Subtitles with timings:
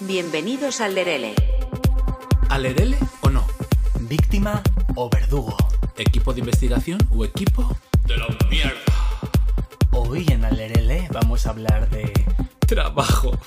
[0.00, 1.34] Bienvenidos al Lerele.
[2.50, 3.46] ¿Alerele o no?
[4.00, 4.62] ¿Víctima
[4.94, 5.56] o verdugo?
[5.96, 7.76] ¿Equipo de investigación o equipo
[8.06, 8.80] de la mierda?
[9.90, 12.12] Hoy en Alerele vamos a hablar de...
[12.66, 13.38] Trabajo.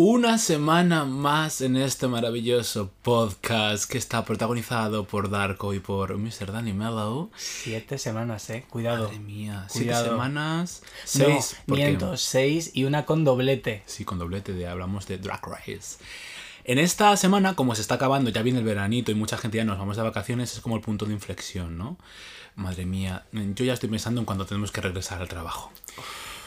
[0.00, 6.52] Una semana más en este maravilloso podcast que está protagonizado por Darko y por Mr.
[6.52, 7.32] Danny Mellow.
[7.36, 8.64] Siete semanas, eh.
[8.70, 9.06] Cuidado.
[9.06, 10.82] Madre mía, siete semanas.
[10.84, 11.56] No, Seis.
[11.66, 13.82] miento, seis y una con doblete.
[13.86, 15.98] Sí, con doblete de hablamos de Drag Race.
[16.62, 19.64] En esta semana, como se está acabando, ya viene el veranito y mucha gente ya
[19.64, 21.98] nos vamos de vacaciones, es como el punto de inflexión, ¿no?
[22.54, 25.72] Madre mía, yo ya estoy pensando en cuando tenemos que regresar al trabajo.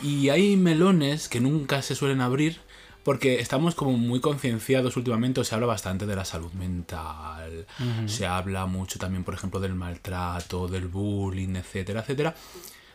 [0.01, 2.70] Y hay melones que nunca se suelen abrir
[3.03, 7.65] porque estamos como muy concienciados últimamente, o se habla bastante de la salud mental,
[8.05, 12.35] se habla mucho también, por ejemplo, del maltrato, del bullying, etcétera, etcétera.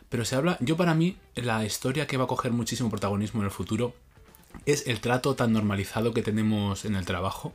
[0.09, 3.47] Pero se habla, yo para mí, la historia que va a coger muchísimo protagonismo en
[3.47, 3.95] el futuro
[4.65, 7.53] es el trato tan normalizado que tenemos en el trabajo,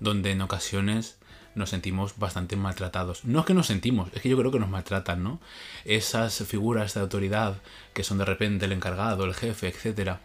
[0.00, 1.16] donde en ocasiones
[1.54, 3.24] nos sentimos bastante maltratados.
[3.24, 5.40] No es que nos sentimos, es que yo creo que nos maltratan, ¿no?
[5.84, 7.56] Esas figuras de autoridad
[7.94, 10.20] que son de repente el encargado, el jefe, etcétera,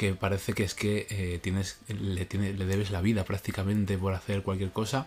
[0.00, 4.14] que parece que es que eh, tienes, le, tiene- le debes la vida prácticamente por
[4.14, 5.06] hacer cualquier cosa.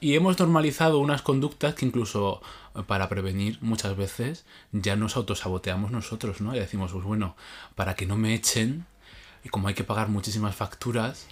[0.00, 2.40] Y hemos normalizado unas conductas que incluso
[2.76, 6.54] eh, para prevenir muchas veces ya nos autosaboteamos nosotros, ¿no?
[6.54, 7.34] Y decimos, pues bueno,
[7.74, 8.86] para que no me echen,
[9.42, 11.26] y como hay que pagar muchísimas facturas,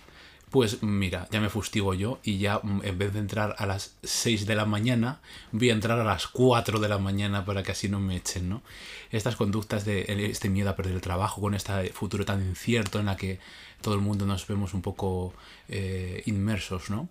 [0.53, 3.97] pues mira, ya me fustigo yo y ya mm, en vez de entrar a las
[4.03, 7.73] 6 de la mañana, voy a entrar a las 4 de la mañana para que
[7.73, 8.63] así no me echen, ¿no?
[9.11, 13.07] Estas conductas de este miedo a perder el trabajo con este futuro tan incierto en
[13.07, 13.41] la que
[13.81, 15.33] todo el mundo nos vemos un poco
[15.71, 17.09] eh, inmersos, ¿no?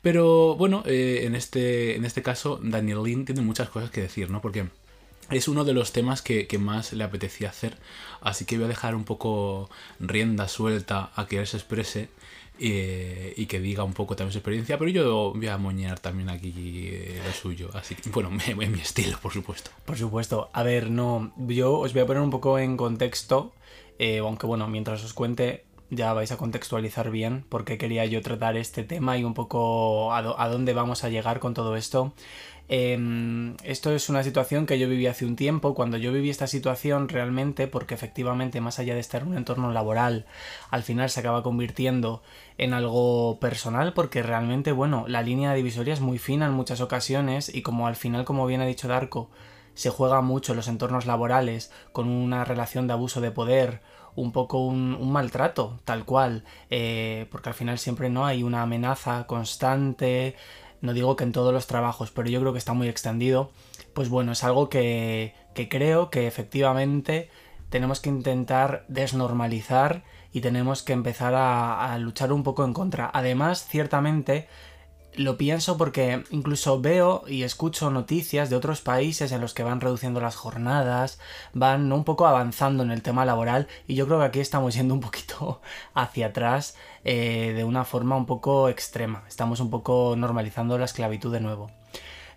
[0.00, 4.30] Pero bueno, eh, en, este, en este caso Daniel Lin tiene muchas cosas que decir,
[4.30, 4.40] ¿no?
[4.40, 4.68] Porque
[5.30, 7.76] es uno de los temas que, que más le apetecía hacer,
[8.20, 9.68] así que voy a dejar un poco
[9.98, 12.08] rienda suelta a que él se exprese
[12.58, 16.28] eh, y que diga un poco también su experiencia, pero yo voy a moñar también
[16.28, 19.70] aquí eh, lo suyo, así que, bueno, en mi estilo, por supuesto.
[19.84, 20.50] Por supuesto.
[20.52, 21.32] A ver, no.
[21.48, 23.52] Yo os voy a poner un poco en contexto.
[23.98, 28.20] eh, aunque bueno, mientras os cuente, ya vais a contextualizar bien por qué quería yo
[28.22, 32.12] tratar este tema y un poco a dónde vamos a llegar con todo esto.
[32.68, 35.74] Em, esto es una situación que yo viví hace un tiempo.
[35.74, 39.72] Cuando yo viví esta situación realmente, porque efectivamente, más allá de estar en un entorno
[39.72, 40.26] laboral,
[40.70, 42.22] al final se acaba convirtiendo
[42.58, 47.54] en algo personal, porque realmente, bueno, la línea divisoria es muy fina en muchas ocasiones
[47.54, 49.30] y como al final, como bien ha dicho Darko,
[49.74, 53.80] se juega mucho los entornos laborales con una relación de abuso de poder,
[54.16, 58.62] un poco un, un maltrato, tal cual, eh, porque al final siempre no hay una
[58.62, 60.36] amenaza constante,
[60.84, 63.50] no digo que en todos los trabajos, pero yo creo que está muy extendido,
[63.94, 65.34] pues bueno, es algo que,
[65.70, 67.30] creo que efectivamente
[67.70, 73.10] tenemos que intentar desnormalizar y tenemos que empezar a, a luchar un poco en contra.
[73.14, 74.46] Además, ciertamente,
[75.16, 79.80] lo pienso porque incluso veo y escucho noticias de otros países en los que van
[79.80, 81.18] reduciendo las jornadas,
[81.52, 84.94] van un poco avanzando en el tema laboral y yo creo que aquí estamos yendo
[84.94, 85.60] un poquito
[85.94, 89.24] hacia atrás eh, de una forma un poco extrema.
[89.28, 91.70] Estamos un poco normalizando la esclavitud de nuevo.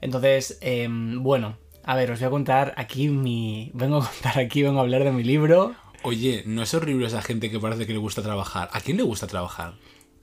[0.02, 3.72] Entonces, em, bueno, a ver, os voy a contar aquí mi...
[3.76, 5.76] Vengo a contar aquí, vengo a hablar de mi libro.
[6.04, 8.70] Oye, ¿no es horrible esa gente que parece que le gusta trabajar?
[8.72, 9.74] ¿A quién le gusta trabajar?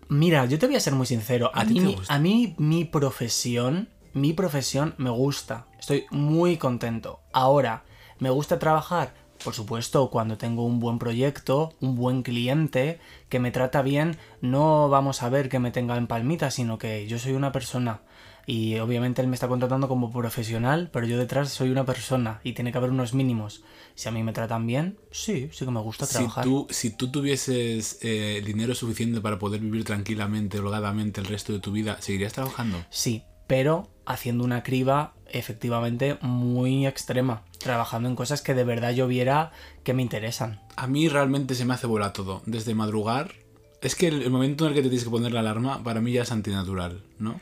[0.09, 1.51] Mira, yo te voy a ser muy sincero.
[1.55, 5.67] A, ¿A ti mí, a mí mi profesión, mi profesión me gusta.
[5.79, 7.21] Estoy muy contento.
[7.33, 7.85] Ahora,
[8.19, 9.15] ¿me gusta trabajar?
[9.43, 12.99] Por supuesto, cuando tengo un buen proyecto, un buen cliente
[13.29, 17.07] que me trata bien, no vamos a ver que me tenga en palmita, sino que
[17.07, 18.01] yo soy una persona.
[18.47, 22.53] Y obviamente él me está contratando como profesional, pero yo detrás soy una persona y
[22.53, 23.63] tiene que haber unos mínimos.
[23.95, 26.45] Si a mí me tratan bien, sí, sí que me gusta Si trabajar.
[26.45, 31.61] tú, si tú tuvieses eh, dinero suficiente para poder vivir tranquilamente, holgadamente el resto de
[31.61, 32.85] tu vida, ¿seguirías trabajando?
[32.91, 39.07] Sí, pero haciendo una criba efectivamente muy extrema, trabajando en cosas que de verdad yo
[39.07, 39.53] viera
[39.85, 40.61] que me interesan.
[40.77, 42.43] A mí realmente se me hace bola todo.
[42.47, 43.33] Desde madrugar.
[43.81, 46.01] Es que el, el momento en el que te tienes que poner la alarma, para
[46.01, 47.41] mí ya es antinatural, ¿no?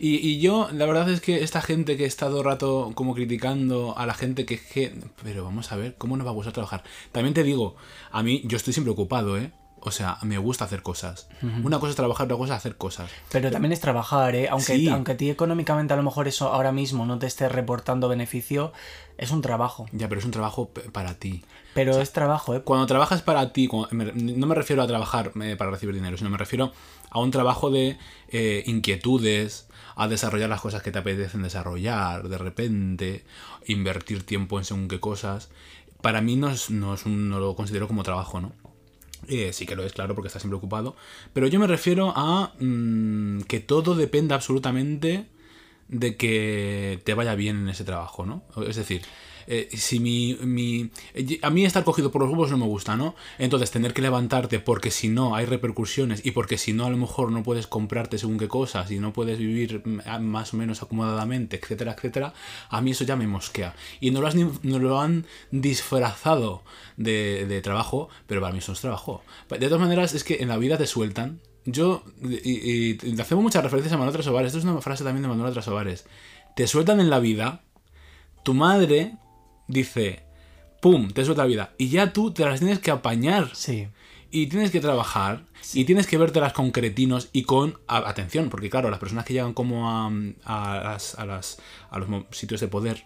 [0.00, 3.96] Y, y yo, la verdad es que esta gente que he estado rato como criticando
[3.96, 4.94] a la gente que es que...
[5.22, 6.82] Pero vamos a ver, ¿cómo nos va a gustar trabajar?
[7.12, 7.76] También te digo,
[8.10, 9.50] a mí, yo estoy siempre ocupado, ¿eh?
[9.80, 11.28] O sea, me gusta hacer cosas.
[11.62, 13.10] Una cosa es trabajar, otra cosa es hacer cosas.
[13.30, 14.48] Pero también es trabajar, ¿eh?
[14.48, 14.88] Aunque, Sí.
[14.88, 18.72] aunque a ti económicamente a lo mejor eso ahora mismo no te esté reportando beneficio,
[19.18, 19.86] es un trabajo.
[19.92, 21.44] Ya, pero es un trabajo para ti.
[21.74, 22.62] Pero es trabajo, ¿eh?
[22.62, 26.16] Cuando trabajas para ti, cuando- me- no me refiero a trabajar eh, para recibir dinero,
[26.18, 26.72] sino me refiero
[27.10, 27.98] a un trabajo de
[28.30, 29.67] eh, inquietudes,
[29.98, 33.24] a desarrollar las cosas que te apetecen desarrollar, de repente,
[33.66, 35.50] invertir tiempo en según qué cosas.
[36.00, 38.52] Para mí no, es, no, es un- no lo considero como trabajo, ¿no?
[39.28, 40.96] Eh, sí que lo es, claro, porque estás siempre ocupado.
[41.32, 45.26] Pero yo me refiero a mm, que todo depende absolutamente
[45.88, 48.42] de que te vaya bien en ese trabajo, ¿no?
[48.66, 49.02] Es decir,
[49.50, 50.90] eh, si mi, mi-
[51.42, 53.14] A mí estar cogido por los huevos no me gusta, ¿no?
[53.38, 56.96] Entonces tener que levantarte porque si no hay repercusiones y porque si no a lo
[56.98, 59.82] mejor no puedes comprarte según qué cosas y no puedes vivir
[60.20, 62.34] más o menos acomodadamente, etcétera, etcétera,
[62.68, 63.74] a mí eso ya me mosquea.
[64.00, 66.62] Y no lo, has no lo han disfrazado
[66.96, 69.22] de, de trabajo, pero para mí eso es trabajo.
[69.48, 71.40] De todas maneras, es que en la vida te sueltan.
[71.64, 75.28] Yo, y- y hacemos muchas referencias a Manuel Trasovares, esto es una frase también de
[75.28, 76.04] Manuel Trasovares.
[76.56, 77.62] Te sueltan en la vida,
[78.42, 79.16] tu madre
[79.68, 80.24] dice,
[80.80, 81.72] ¡pum!, te suelta la vida.
[81.78, 83.50] Y ya tú te las tienes que apañar.
[83.54, 83.88] Sí.
[84.30, 85.44] Y tienes que trabajar.
[85.72, 88.50] Y tienes que vértelas con cretinos y con a- atención.
[88.50, 90.06] Porque claro, las personas que llegan como a,
[90.44, 91.58] a las- a las-
[91.90, 93.04] a los sitios de poder,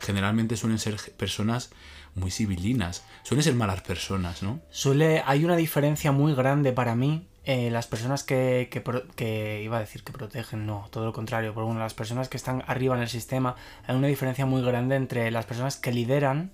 [0.00, 1.70] generalmente suelen ser personas
[2.14, 3.04] muy civilinas.
[3.22, 4.60] Suelen ser malas personas, ¿no?
[4.70, 7.26] Suele, hay una diferencia muy grande para mí.
[7.46, 8.70] Eh, las personas que,
[9.16, 12.36] que, iba a decir que protegen, no, todo lo contrario, pero bueno, las personas que
[12.36, 13.56] están arriba en el sistema,
[13.86, 16.52] hay una diferencia muy grande entre las personas que lideran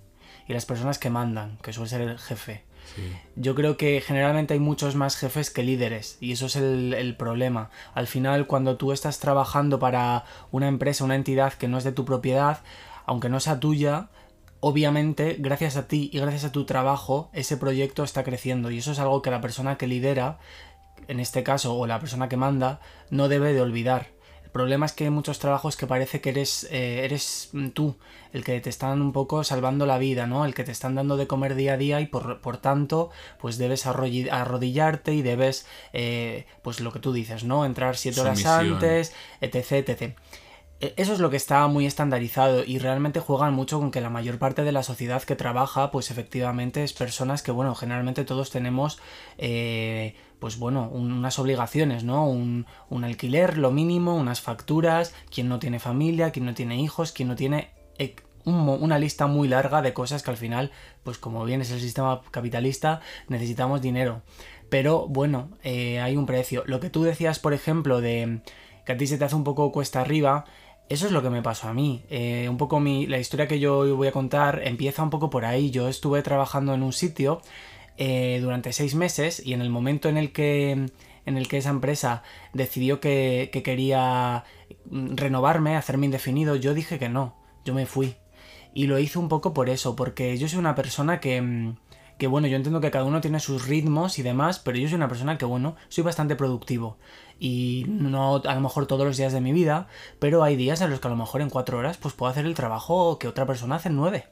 [0.49, 2.65] y las personas que mandan, que suele ser el jefe.
[3.37, 7.17] Yo creo que generalmente hay muchos más jefes que líderes y eso es el, el
[7.17, 7.71] problema.
[7.95, 11.93] Al final, cuando tú estás trabajando para una empresa, una entidad que no es de
[11.93, 12.63] tu propiedad,
[13.07, 14.09] aunque no sea tuya,
[14.61, 18.93] obviamente, gracias a ti y gracias a tu trabajo, ese proyecto está creciendo y eso
[18.93, 20.39] es algo que la persona que lidera,
[21.09, 22.81] en este caso, o la persona que manda,
[23.11, 24.09] no debe de olvidar.
[24.45, 27.97] El problema es que hay muchos trabajos que parece que eres, eh, eres tú
[28.33, 30.45] el que te están un poco salvando la vida, ¿no?
[30.45, 33.11] El que te están dando de comer día a día y por, por tanto,
[33.41, 37.65] pues debes arrodillarte y debes, eh, pues lo que tú dices, ¿no?
[37.65, 38.75] Entrar siete horas Sumisión.
[38.75, 40.17] antes, etc, etc.
[40.81, 44.11] E- Eso es lo que está muy estandarizado y realmente juegan mucho con que la
[44.11, 48.51] mayor parte de la sociedad que trabaja, pues efectivamente es personas que, bueno, generalmente todos
[48.51, 48.99] tenemos,
[49.39, 52.27] eh, pues bueno, un- unas obligaciones, ¿no?
[52.27, 57.13] Un, un alquiler, lo mínimo, unas facturas, quien no tiene familia, quien no tiene hijos,
[57.13, 60.73] quien no tiene eh, una lista muy larga de cosas que al final,
[61.05, 64.23] pues como bien es el sistema capitalista, necesitamos dinero.
[64.71, 66.63] Pero bueno, eh, hay un precio.
[66.67, 68.41] Lo que tú decías, por ejemplo, de
[68.87, 70.47] que a ti se te hace un poco cuesta arriba,
[70.89, 72.03] eso es lo que me pasó a mí.
[72.09, 75.45] Eh, un poco mi, la historia que yo voy a contar empieza un poco por
[75.45, 75.71] ahí.
[75.71, 77.43] Yo estuve trabajando en un sitio
[78.03, 80.87] eh, durante seis meses y en el momento en el que
[81.27, 82.23] en el que esa empresa
[82.55, 84.45] decidió que, que quería
[84.87, 88.17] mm, renovarme, hacerme indefinido, yo dije que no, yo me fui.
[88.73, 91.77] Y lo hice un poco por eso, porque yo soy una persona que, mm,
[92.17, 94.97] que bueno, yo entiendo que cada uno tiene sus ritmos y demás, pero yo soy
[94.97, 96.97] una persona que, bueno, soy bastante productivo.
[97.43, 99.89] Y no a lo mejor todos los días de mi vida,
[100.19, 102.45] pero hay días en los que a lo mejor en cuatro horas pues puedo hacer
[102.45, 104.27] el trabajo que otra persona hace en nueve.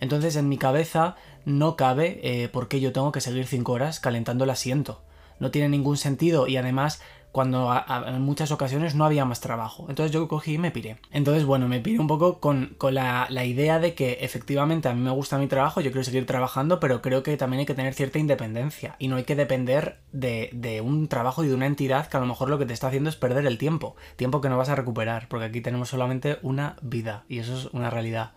[0.00, 3.98] Entonces en mi cabeza no cabe eh, por qué yo tengo que seguir cinco horas
[3.98, 5.00] calentando el asiento.
[5.40, 9.86] No tiene ningún sentido y además cuando a- en muchas ocasiones no había más trabajo.
[9.88, 10.98] Entonces yo cogí y me piré.
[11.10, 14.94] Entonces, bueno, me piré un poco con, con la, la idea de que efectivamente a
[14.94, 17.74] mí me gusta mi trabajo, yo quiero seguir trabajando, pero creo que también hay que
[17.74, 21.66] tener cierta independencia y no hay que depender de, de un trabajo y de una
[21.66, 23.96] entidad que a lo mejor lo que te está haciendo es perder el tiempo.
[24.16, 27.66] Tiempo que no vas a recuperar, porque aquí tenemos solamente una vida y eso es
[27.72, 28.32] una realidad.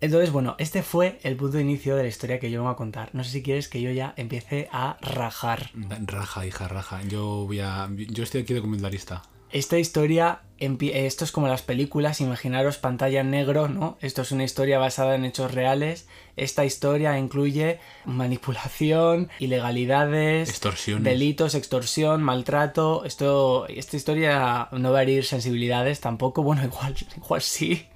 [0.00, 2.76] Entonces, bueno, este fue el punto de inicio de la historia que yo vengo a
[2.76, 3.10] contar.
[3.12, 5.70] No sé si quieres que yo ya empiece a rajar.
[6.06, 7.02] Raja, hija, raja.
[7.06, 7.88] Yo voy a.
[7.94, 9.22] Yo estoy aquí de comentarista.
[9.52, 13.98] Esta historia, empie- esto es como las películas, imaginaros pantalla en negro, ¿no?
[14.00, 16.06] Esto es una historia basada en hechos reales.
[16.36, 21.04] Esta historia incluye manipulación, ilegalidades, Extorsiones.
[21.04, 23.04] delitos, extorsión, maltrato.
[23.04, 27.86] Esto, esta historia no va a herir sensibilidades tampoco, bueno, igual, igual sí.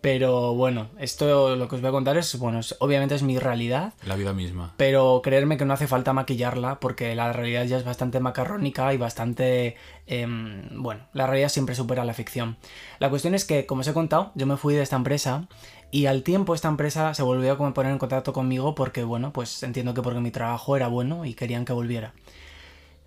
[0.00, 3.38] Pero bueno, esto lo que os voy a contar es, bueno, es- obviamente es mi
[3.38, 3.92] realidad.
[4.04, 4.72] La vida misma.
[4.78, 8.96] Pero creerme que no hace falta maquillarla porque la realidad ya es bastante macarrónica y
[8.96, 9.76] bastante...
[10.06, 12.56] em, bueno, la realidad siempre supera la ficción.
[12.98, 15.48] La cuestión es que, como os he contado, yo me fui de esta empresa
[15.90, 19.62] y al tiempo esta empresa se volvió a poner en contacto conmigo porque, bueno, pues
[19.62, 22.14] entiendo que porque mi trabajo era bueno y querían que volviera.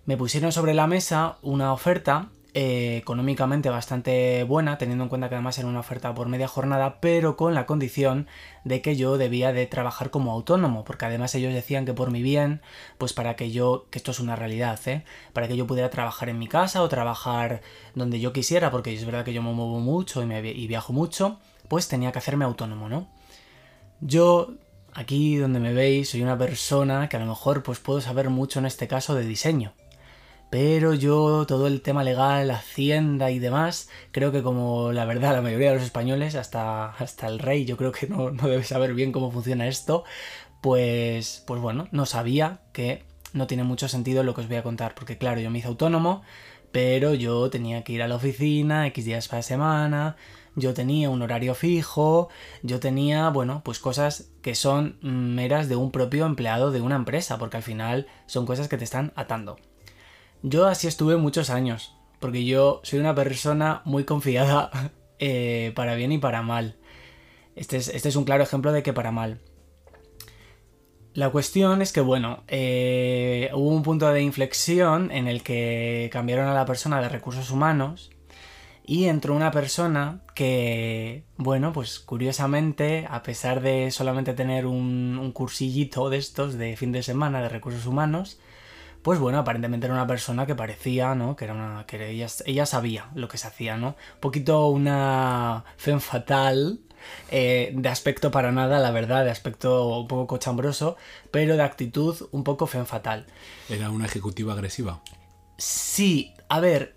[0.06, 5.34] Me pusieron sobre la mesa una oferta eh, económicamente bastante buena, teniendo en cuenta que
[5.34, 8.28] además era una oferta por media jornada, pero con la condición
[8.62, 12.22] de que yo debía de trabajar como autónomo, porque además ellos decían que por mi
[12.22, 12.62] bien,
[12.96, 15.04] pues para que yo, que esto es una realidad, ¿eh?
[15.32, 17.60] para que yo pudiera trabajar en mi casa o trabajar
[17.96, 20.92] donde yo quisiera, porque es verdad que yo me muevo mucho y, me, y viajo
[20.92, 23.08] mucho, pues tenía que hacerme autónomo, ¿no?
[24.00, 24.54] Yo
[24.92, 28.60] aquí donde me veis soy una persona que a lo mejor pues puedo saber mucho
[28.60, 29.72] en este caso de diseño
[30.50, 35.42] pero yo, todo el tema legal, hacienda y demás, creo que como la verdad la
[35.42, 38.94] mayoría de los españoles, hasta, hasta el rey, yo creo que no, no debe saber
[38.94, 40.04] bien cómo funciona esto,
[40.60, 44.62] pues, pues bueno, no sabía que no tiene mucho sentido lo que os voy a
[44.62, 46.22] contar, porque claro, yo me hice autónomo,
[46.72, 50.16] pero yo tenía que ir a la oficina X días para semana,
[50.56, 52.28] yo tenía un horario fijo,
[52.62, 57.38] yo tenía, bueno, pues cosas que son meras de un propio empleado de una empresa,
[57.38, 59.56] porque al final son cosas que te están atando.
[60.46, 66.12] Yo así estuve muchos años, porque yo soy una persona muy confiada eh, para bien
[66.12, 66.76] y para mal.
[67.56, 69.40] Este es, este es, un claro ejemplo de que para mal.
[71.14, 76.46] La cuestión es que, bueno, eh, hubo un punto de inflexión en el que cambiaron
[76.46, 78.10] a la persona de recursos humanos
[78.84, 85.32] y entró una persona que, bueno, pues curiosamente, a pesar de solamente tener un, un
[85.32, 88.38] cursillito de estos de fin de semana de recursos humanos,
[89.04, 91.36] pues bueno, aparentemente era una persona que parecía, ¿no?
[91.36, 91.84] Que era una.
[91.86, 93.88] que ella, ella sabía lo que se hacía, ¿no?
[93.88, 96.80] Un poquito una fe fatal.
[97.30, 100.96] Eh, de aspecto para nada, la verdad, de aspecto un poco cochambroso,
[101.30, 103.26] pero de actitud un poco fen fatal.
[103.68, 105.02] ¿Era una ejecutiva agresiva?
[105.58, 106.96] Sí, a ver,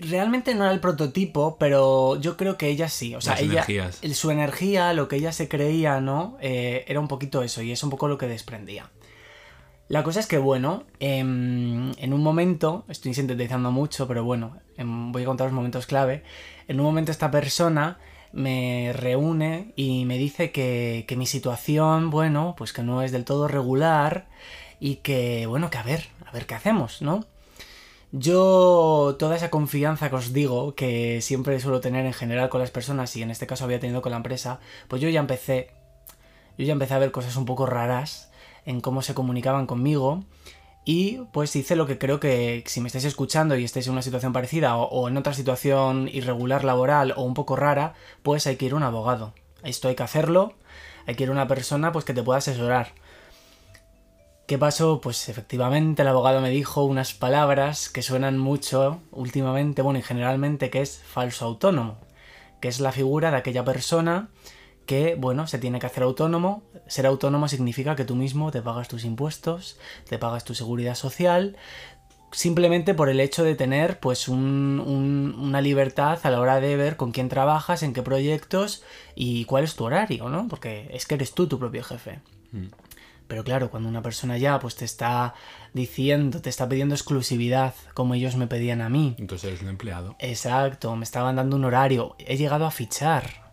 [0.00, 3.14] realmente no era el prototipo, pero yo creo que ella sí.
[3.14, 3.52] O sea, Las ella.
[3.52, 4.00] energías.
[4.14, 6.38] Su energía, lo que ella se creía, ¿no?
[6.40, 8.90] Eh, era un poquito eso, y es un poco lo que desprendía.
[9.88, 15.12] La cosa es que, bueno, em, en un momento, estoy sintetizando mucho, pero bueno, em,
[15.12, 16.22] voy a contar los momentos clave.
[16.68, 17.98] En un momento esta persona
[18.32, 23.24] me reúne y me dice que, que mi situación, bueno, pues que no es del
[23.24, 24.26] todo regular
[24.80, 27.26] y que, bueno, que a ver, a ver qué hacemos, ¿no?
[28.12, 32.70] Yo toda esa confianza que os digo, que siempre suelo tener en general con las
[32.70, 35.70] personas y en este caso había tenido con la empresa, pues yo ya empecé,
[36.56, 38.30] yo ya empecé a ver cosas un poco raras
[38.66, 40.24] en cómo se comunicaban conmigo
[40.84, 44.02] y pues hice lo que creo que si me estáis escuchando y estáis en una
[44.02, 48.66] situación parecida o, en otra situación irregular laboral o un poco rara, pues hay que
[48.66, 49.32] ir a un abogado.
[49.62, 50.54] Esto hay que hacerlo,
[51.06, 52.92] hay que ir a una persona pues que te pueda asesorar.
[54.46, 55.00] ¿Qué pasó?
[55.00, 60.68] Pues efectivamente el abogado me dijo unas palabras que suenan mucho últimamente, bueno y generalmente,
[60.68, 61.96] que es falso autónomo,
[62.60, 64.28] que es la figura de aquella persona
[64.86, 66.62] que, bueno, se tiene que hacer autónomo.
[66.86, 71.56] Ser autónomo significa que tú mismo te pagas tus impuestos, te pagas tu seguridad social,
[72.30, 76.76] simplemente por el hecho de tener, pues, un, un, una libertad a la hora de
[76.76, 78.82] ver con quién trabajas, en qué proyectos
[79.14, 80.48] y cuál es tu horario, ¿no?
[80.48, 82.20] Porque es que eres tú tu propio jefe.
[82.52, 82.66] Mm.
[83.26, 85.34] Pero claro, cuando una persona ya pues te está
[85.72, 89.16] diciendo, te está pidiendo exclusividad, como ellos me pedían a mí.
[89.18, 90.14] Entonces eres un empleado.
[90.18, 92.16] Exacto, me estaban dando un horario.
[92.18, 93.43] He llegado a fichar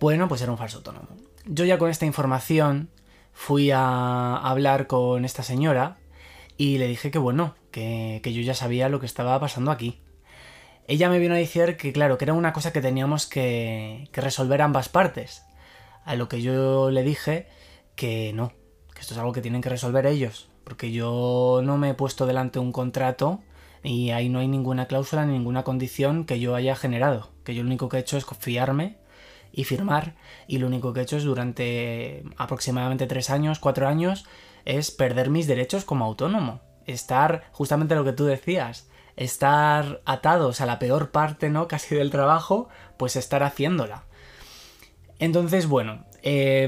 [0.00, 1.08] bueno, pues era un falso autónomo.
[1.46, 2.90] Yo ya con esta información
[3.32, 5.98] fui a hablar con esta señora
[6.56, 10.00] y le dije que bueno, que, yo ya sabía lo que estaba pasando aquí.
[10.86, 14.20] Ella me vino a decir que claro, que era una cosa que teníamos que, que
[14.20, 15.42] resolver ambas partes.
[16.04, 17.48] A lo que yo le dije
[17.96, 18.52] que no,
[18.94, 20.48] que esto es algo que tienen que resolver ellos.
[20.64, 23.40] Porque yo no me he puesto delante un contrato
[23.82, 27.30] y ahí no hay ninguna cláusula ni ninguna condición que yo haya generado.
[27.44, 28.96] Que yo lo único que he hecho es confiarme
[29.54, 30.14] y firmar
[30.46, 34.24] y lo único que he hecho es durante aproximadamente tres años, cuatro años,
[34.64, 36.60] es perder mis derechos como autónomo.
[36.86, 41.68] Estar, justamente lo que tú decías, estar atados a la peor parte, ¿no?
[41.68, 44.04] Casi del trabajo, pues estar haciéndola.
[45.18, 46.66] Entonces, bueno, eh,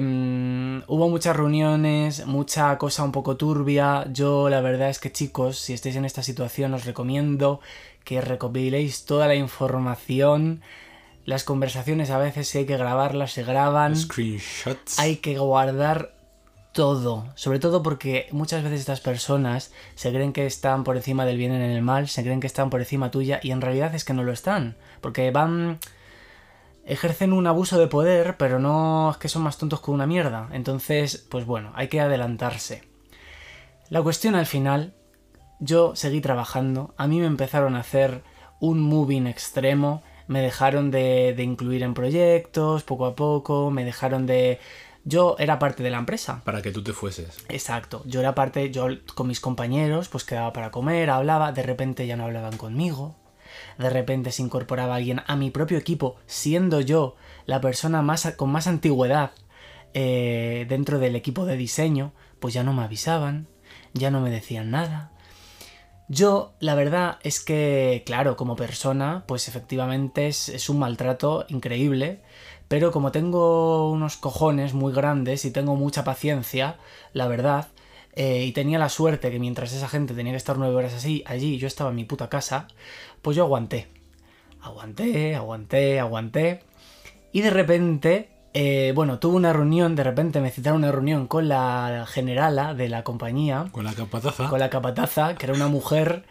[0.86, 4.06] hubo muchas reuniones, mucha cosa un poco turbia.
[4.12, 7.60] Yo la verdad es que chicos, si estáis en esta situación, os recomiendo
[8.04, 10.62] que recopiléis toda la información
[11.26, 13.96] las conversaciones a veces si hay que grabarlas se graban.
[13.96, 14.98] Screenshots.
[14.98, 16.14] Hay que guardar
[16.72, 17.26] todo.
[17.34, 21.52] Sobre todo porque muchas veces estas personas se creen que están por encima del bien
[21.52, 24.14] en el mal, se creen que están por encima tuya y en realidad es que
[24.14, 24.76] no lo están.
[25.00, 25.78] Porque van...
[26.84, 30.48] ejercen un abuso de poder, pero no es que son más tontos que una mierda.
[30.52, 32.84] Entonces, pues bueno, hay que adelantarse.
[33.88, 34.94] La cuestión al final,
[35.58, 38.22] yo seguí trabajando, a mí me empezaron a hacer
[38.60, 44.26] un moving extremo, me dejaron de, de, incluir en proyectos poco a poco, me dejaron
[44.26, 44.58] de...
[45.04, 46.42] Yo era parte de la empresa.
[46.44, 47.44] Para que tú te fueses.
[47.48, 48.02] Exacto.
[48.06, 52.16] Yo era parte, yo con mis compañeros, pues quedaba para comer, hablaba, de repente ya
[52.16, 53.14] no hablaban conmigo.
[53.78, 57.14] de repente se incorporaba alguien a mi propio equipo, siendo yo
[57.46, 59.30] la persona más, con más antigüedad
[59.94, 63.46] eh, dentro del equipo de diseño, pues ya no me avisaban,
[63.94, 65.12] ya no me decían nada.
[66.08, 72.20] Yo, la verdad es que, claro, como persona, pues efectivamente es, un maltrato increíble,
[72.68, 76.78] pero como tengo unos cojones muy grandes y tengo mucha paciencia,
[77.12, 77.68] la verdad,
[78.14, 81.24] eh, y tenía la suerte que mientras esa gente tenía que estar nueve horas así,
[81.26, 82.68] allí yo estaba en mi puta casa,
[83.20, 83.88] pues yo aguanté.
[84.60, 86.60] Aguanté, aguanté, aguanté.
[87.32, 91.46] Y de repente, eh, bueno, tuve una reunión, de repente me citaron una reunión con
[91.46, 93.66] la generala de la compañía.
[93.70, 94.48] Con la capataza.
[94.48, 96.24] Con la capataza, que era una mujer,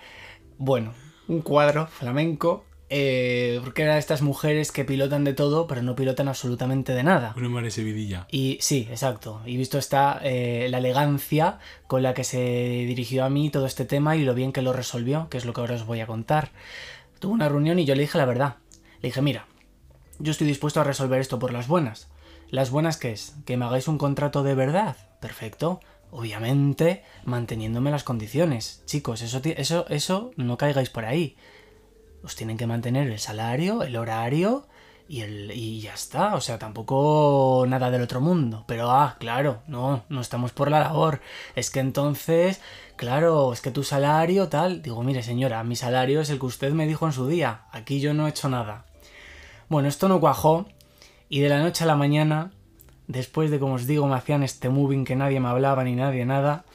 [0.57, 0.95] bueno,
[1.27, 6.27] un cuadro flamenco, eh, porque eran estas mujeres que pilotan de todo, pero no pilotan
[6.27, 7.35] absolutamente de nada.
[7.37, 8.25] Una madre vidilla.
[8.31, 9.43] Y sí, exacto.
[9.45, 13.85] Y visto está eh, la elegancia con la que se dirigió a mí todo este
[13.85, 16.07] tema y lo bien que lo resolvió, que es lo que ahora os voy a
[16.07, 16.49] contar.
[17.19, 18.55] Tuve una reunión y yo le dije la verdad.
[19.01, 19.45] Le dije, mira,
[20.17, 22.07] yo estoy dispuesto a resolver esto por las buenas.
[22.49, 23.35] ¿Las buenas qué es?
[23.45, 24.97] ¿Que me hagáis un contrato de verdad?
[25.19, 25.79] Perfecto.
[26.11, 28.83] Obviamente, manteniéndome las condiciones.
[28.85, 31.35] Chicos, eso, eso, eso no caigáis por ahí
[32.25, 34.65] os tienen que mantener el salario, el horario
[35.07, 36.33] y, el, y ya está.
[36.35, 38.63] O sea, tampoco nada del otro mundo.
[38.67, 41.21] Pero, ah, claro, no, no estamos por la labor.
[41.55, 42.61] Es que entonces,
[42.95, 44.81] claro, es que tu salario tal.
[44.81, 47.65] Digo, mire señora, mi salario es el que usted me dijo en su día.
[47.71, 48.85] Aquí yo no he hecho nada.
[49.69, 50.65] Bueno, esto no cuajó.
[51.29, 52.51] Y de la noche a la mañana,
[53.07, 56.25] después de, como os digo, me hacían este moving que nadie me hablaba ni nadie
[56.25, 56.65] nada,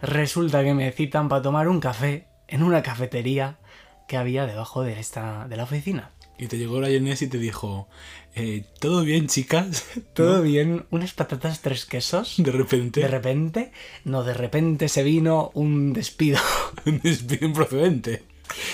[0.00, 3.58] resulta que me citan para tomar un café en una cafetería
[4.06, 6.10] que había debajo de, esta, de la oficina.
[6.38, 7.88] Y te llegó la Inés y te dijo,
[8.36, 9.84] eh, ¿todo bien, chicas?
[10.14, 10.86] ¿Todo bien?
[10.90, 12.34] ¿Unas patatas tres quesos?
[12.38, 13.00] De repente.
[13.00, 13.72] De repente.
[14.04, 16.38] No, de repente se vino un despido.
[16.86, 18.22] un despido improcedente.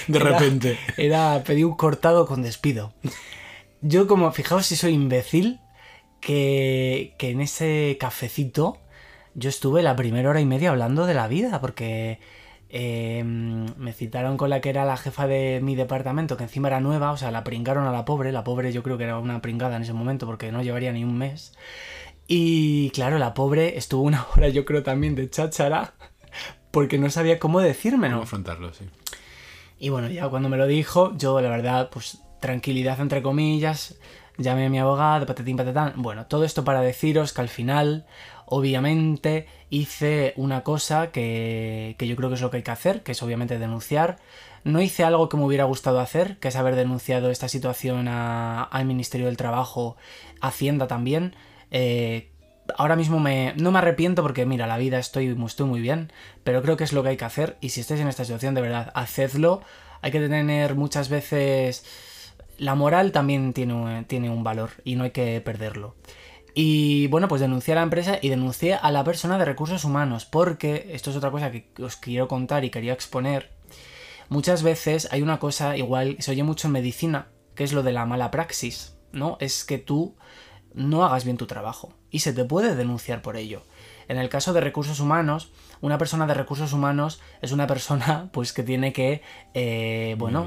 [0.08, 0.78] De repente.
[0.98, 2.92] Era, pedí un cortado con despido.
[3.86, 5.60] Yo como, fijaos si soy imbécil,
[6.20, 8.78] que, que en ese cafecito
[9.34, 12.18] yo estuve la primera hora y media hablando de la vida, porque
[12.76, 16.80] Em, me citaron con la que era la jefa de mi departamento, que encima era
[16.80, 19.40] nueva, o sea, la pringaron a la pobre, la pobre yo creo que era una
[19.40, 21.52] pringada en ese momento porque no llevaría ni un mes.
[22.26, 25.94] Y claro, la pobre estuvo una hora yo creo también de cháchara
[26.72, 28.16] porque no sabía cómo decírmelo.
[28.16, 28.86] Cómo afrontarlo, sí.
[29.78, 33.96] Y bueno, ya cuando me lo dijo, yo la verdad, pues tranquilidad entre comillas,
[34.36, 35.94] llamé a mi abogado, patatín patatán.
[35.96, 38.04] Bueno, todo esto para deciros que al final
[38.44, 43.12] obviamente hice una cosa que, yo creo que es lo que hay que hacer, que
[43.12, 44.18] es obviamente denunciar.
[44.62, 48.84] No hice algo que me hubiera gustado hacer, que es haber denunciado esta situación al
[48.84, 49.96] Ministerio del Trabajo,
[50.42, 51.34] Hacienda también.
[51.70, 52.30] Eh,
[52.76, 56.12] ahora mismo me, no me arrepiento porque, mira, la vida estoy, estoy muy bien,
[56.44, 58.54] pero creo que es lo que hay que hacer y si estáis en esta situación,
[58.54, 59.62] de verdad, hacedlo.
[60.02, 61.86] Hay que tener muchas veces...
[62.58, 65.96] La moral también tiene, tiene un valor y no hay que perderlo.
[66.54, 70.24] Y bueno, pues denuncié a la empresa y denuncié a la persona de recursos humanos,
[70.24, 73.50] porque esto es otra cosa que os quiero contar y quería exponer.
[74.28, 77.92] Muchas veces hay una cosa, igual se oye mucho en medicina, que es lo de
[77.92, 79.36] la mala praxis, ¿no?
[79.40, 80.16] Es que tú
[80.74, 83.62] no hagas bien tu trabajo y se te puede denunciar por ello.
[84.06, 88.52] En el caso de recursos humanos, una persona de recursos humanos es una persona pues
[88.52, 89.22] que tiene que,
[89.54, 90.46] eh, bueno,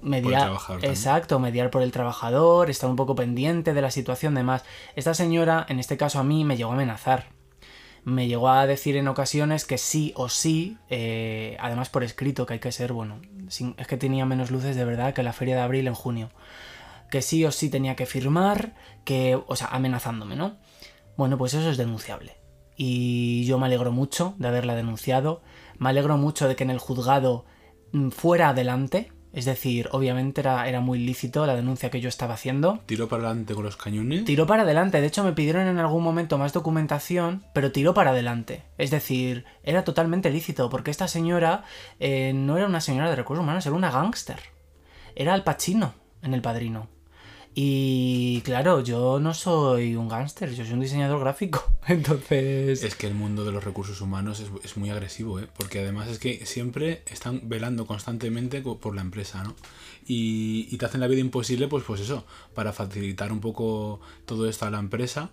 [0.00, 4.64] mediar, exacto, mediar por el trabajador, estar un poco pendiente de la situación, demás.
[4.96, 7.28] Esta señora, en este caso a mí, me llegó a amenazar.
[8.04, 12.54] Me llegó a decir en ocasiones que sí o sí, eh, además por escrito, que
[12.54, 15.62] hay que ser, bueno, es que tenía menos luces de verdad que la feria de
[15.62, 16.30] abril en junio.
[17.10, 20.56] Que sí o sí tenía que firmar, que, o sea, amenazándome, ¿no?
[21.16, 22.36] Bueno, pues eso es denunciable.
[22.76, 25.42] Y yo me alegro mucho de haberla denunciado.
[25.78, 27.44] Me alegro mucho de que en el juzgado
[27.92, 32.34] mm, fuera adelante, es decir, obviamente era, era muy lícito la denuncia que yo estaba
[32.34, 32.78] haciendo.
[32.86, 34.24] ¿Tiró para adelante con los cañones?
[34.24, 35.00] Tiró para adelante.
[35.00, 38.62] De hecho, me pidieron en algún momento más documentación, pero tiró para adelante.
[38.78, 41.64] Es decir, era totalmente lícito, porque esta señora
[41.98, 44.38] eh, no era una señora de recursos humanos, era una gángster.
[45.16, 46.88] Era el Pachino en El Padrino.
[47.56, 51.72] Y claro, yo no soy un gángster, yo soy un diseñador gráfico.
[51.86, 52.82] Entonces.
[52.82, 55.46] Es que el mundo de los recursos humanos es, muy agresivo, ¿eh?
[55.56, 59.54] Porque además es que siempre están velando constantemente por la empresa, ¿no?
[60.04, 64.66] Y, te hacen la vida imposible, pues, pues eso, para facilitar un poco todo esto
[64.66, 65.30] a la empresa.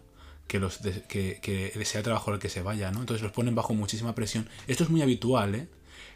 [0.47, 2.99] Que, los que, que sea el trabajo el que se vaya, ¿no?
[2.99, 4.49] Entonces los ponen bajo muchísima presión.
[4.67, 5.69] Esto es muy habitual, ¿eh?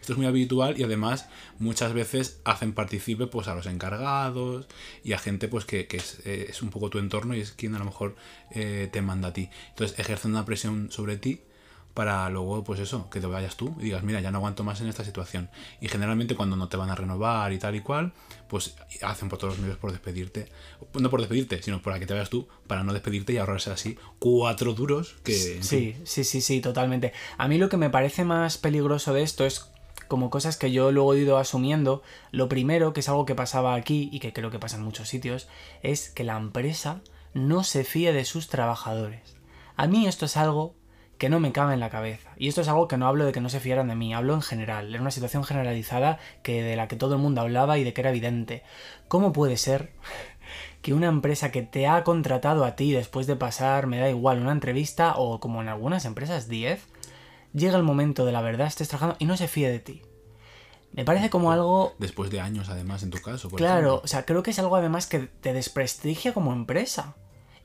[0.05, 4.67] Esto es muy habitual y además muchas veces hacen participe pues a los encargados
[5.03, 5.87] y a gente pues que,
[6.25, 8.15] eh, es, un poco tu entorno y es quien a lo mejor
[8.51, 9.49] eh, te manda a ti.
[9.69, 11.41] Entonces ejercen una presión sobre ti
[11.95, 14.79] para luego, pues eso, que te vayas tú y digas, mira, ya no aguanto más
[14.79, 15.49] en esta situación.
[15.81, 18.13] Y generalmente cuando no te van a renovar y tal y cual,
[18.47, 20.51] pues hacen por todos los medios por despedirte.
[20.99, 23.97] No por despedirte, sino para que te vayas tú, para no despedirte y ahorrarse así
[24.19, 25.33] cuatro duros que...
[25.33, 27.11] Sí, sí, sí, sí, totalmente.
[27.39, 29.71] A mí lo que me parece más peligroso de esto es
[30.07, 32.03] como cosas que yo luego he ido asumiendo.
[32.31, 35.09] Lo primero, que es algo que pasaba aquí y que creo que pasa en muchos
[35.09, 35.47] sitios,
[35.81, 37.01] es que la empresa
[37.33, 39.35] no se fíe de sus trabajadores.
[39.75, 40.75] A mí esto es algo
[41.17, 42.31] que no me cabe en la cabeza.
[42.37, 44.33] Y esto es algo que no hablo de que no se fieran de mí, hablo
[44.33, 44.89] en general.
[44.89, 48.01] Era una situación generalizada que de la que todo el mundo hablaba y de que
[48.01, 48.63] era evidente.
[49.07, 49.93] ¿Cómo puede ser
[50.81, 54.39] que una empresa que te ha contratado a ti después de pasar, me da igual,
[54.39, 56.85] una entrevista o como en algunas empresas 10,
[57.55, 60.01] llega el momento de la verdad, estés trabajando y no se fíe de ti.
[60.91, 61.93] Me parece como algo...
[61.99, 63.49] Después de años, además, en tu caso.
[63.49, 64.01] Por claro, ejemplo.
[64.03, 67.15] o sea, creo que es algo además que te desprestigia como empresa.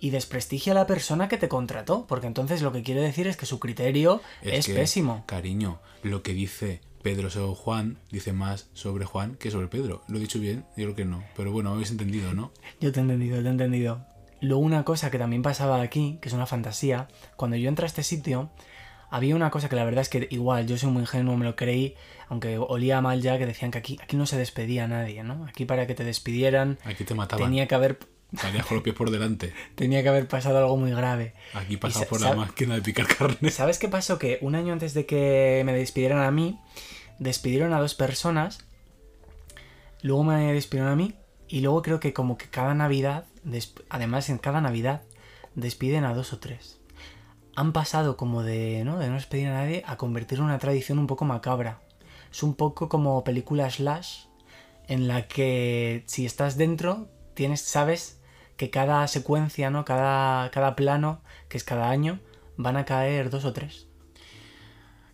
[0.00, 2.06] Y desprestigia a la persona que te contrató.
[2.08, 5.22] Porque entonces lo que quiere decir es que su criterio es, que, pésimo.
[5.26, 10.02] Cariño, lo que dice Pedro sobre Juan dice más sobre Juan que sobre Pedro.
[10.08, 10.64] ¿Lo he dicho bien?
[10.76, 11.22] Yo creo que no.
[11.36, 12.50] Pero bueno, habéis entendido, ¿no?
[12.80, 14.06] Yo te he entendido, te he entendido.
[14.40, 17.86] Luego una cosa que también pasaba aquí, que es una fantasía, cuando yo entré a
[17.88, 18.50] este sitio,
[19.10, 21.56] había una cosa que la verdad es que igual, yo soy muy ingenuo, me lo
[21.56, 21.94] creí,
[22.28, 25.44] aunque olía mal ya, que decían que aquí, aquí no se despedía a nadie, ¿no?
[25.46, 27.44] Aquí para que te despidieran Aquí te mataban.
[27.46, 27.98] tenía que haber
[28.36, 29.52] Salías con los pies por delante.
[29.74, 31.34] tenía que haber pasado algo muy grave.
[31.52, 33.50] Aquí pasas sa- por la máquina de picar carne.
[33.50, 34.20] ¿Sabes qué pasó?
[34.20, 36.56] Que un año antes de que me despidieran a mí,
[37.18, 38.64] despidieron a dos personas,
[40.02, 41.14] luego me despidieron a mí,
[41.48, 43.24] y luego creo que como que cada Navidad,
[43.88, 45.02] además en cada Navidad,
[45.56, 46.79] despiden a dos o tres.
[47.56, 50.98] Han pasado como de no, de no despedir a nadie a convertirlo en una tradición
[50.98, 51.80] un poco macabra.
[52.30, 54.24] Es un poco como película slash,
[54.86, 58.20] en la que si estás dentro, tienes, sabes
[58.56, 59.84] que cada secuencia, ¿no?
[59.84, 62.20] Cada, cada plano, que es cada año,
[62.56, 63.86] van a caer dos o tres.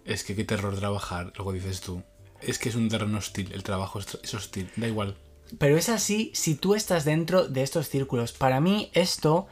[0.04, 2.02] Es que qué terror trabajar, luego dices tú.
[2.40, 5.16] Es que es un terreno hostil, el trabajo es es hostil, da igual.
[5.58, 8.32] Pero es así si tú estás dentro de estos círculos.
[8.32, 9.46] Para mí esto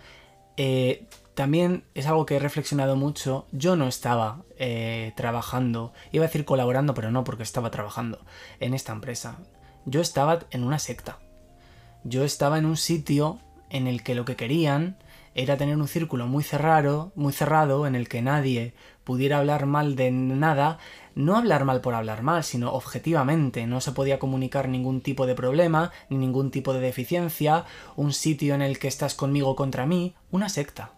[0.56, 3.46] eh, también es algo que he reflexionado mucho.
[3.52, 8.24] Yo no estaba eh, trabajando, iba a decir colaborando, pero no porque estaba trabajando
[8.60, 9.38] en esta empresa.
[9.84, 11.18] Yo estaba en una secta.
[12.04, 14.96] Yo estaba en un sitio en el que lo que querían
[15.34, 19.96] era tener un círculo muy cerrado, muy cerrado, en el que nadie pudiera hablar mal
[19.96, 20.78] de nada,
[21.16, 25.34] no hablar mal por hablar mal, sino objetivamente, no se podía comunicar ningún tipo de
[25.34, 27.64] problema, ni ningún tipo de deficiencia,
[27.96, 30.92] un sitio en el que estás conmigo contra mí, una secta.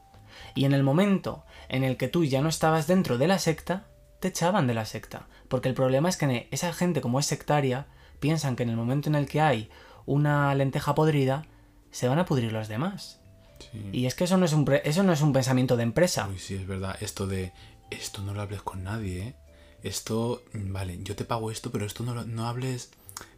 [0.56, 3.86] Y en el momento en el que tú ya no estabas dentro de la secta,
[4.20, 5.28] te echaban de la secta.
[5.48, 7.86] Porque el problema es que esa gente, como es sectaria,
[8.18, 9.70] piensan que en el momento en el que hay
[10.06, 11.44] una lenteja podrida,
[11.90, 13.20] se van a pudrir los demás.
[13.60, 13.88] Sí.
[13.92, 16.26] Y es que eso no es un, pre- eso no es un pensamiento de empresa.
[16.28, 16.96] Uy, sí, es verdad.
[17.00, 17.52] Esto de.
[17.90, 19.34] Esto no lo hables con nadie, ¿eh?
[19.82, 20.42] Esto.
[20.52, 22.90] mm, Vale, yo te pago esto, pero esto no, lo- no hables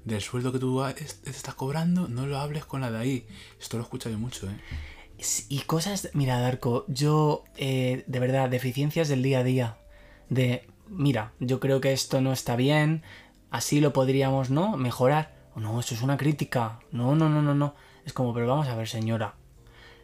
[0.05, 0.83] del sueldo que tú
[1.25, 3.27] te estás cobrando, no lo hables con la de ahí.
[3.61, 4.57] Esto lo he escuchado yo mucho, ¿eh?
[5.49, 9.79] Y cosas, mira, Darko, yo, eh, de verdad, deficiencias del día a día.
[10.29, 13.03] De, mira, yo creo que esto no está bien,
[13.51, 14.77] así lo podríamos, ¿no?
[14.77, 15.35] Mejorar.
[15.57, 16.79] No, eso es una crítica.
[16.93, 17.75] No, no, no, no, no.
[18.05, 19.35] Es como, pero vamos a ver, señora.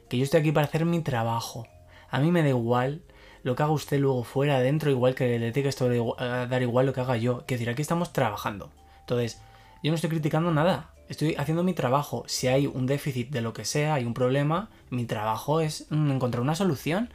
[0.08, 1.68] Que yo estoy aquí para hacer mi trabajo.
[2.10, 3.02] A mí me da igual
[3.44, 6.86] lo que haga usted luego fuera, adentro, igual que le que esto de dar igual
[6.86, 7.44] lo que haga yo.
[7.46, 8.72] Quiero decir, aquí estamos trabajando.
[9.00, 9.40] Entonces,
[9.82, 10.93] yo no estoy criticando nada.
[11.08, 12.24] Estoy haciendo mi trabajo.
[12.26, 16.12] Si hay un déficit de lo que sea, hay un problema, mi trabajo es mm,
[16.12, 17.10] encontrar una solución.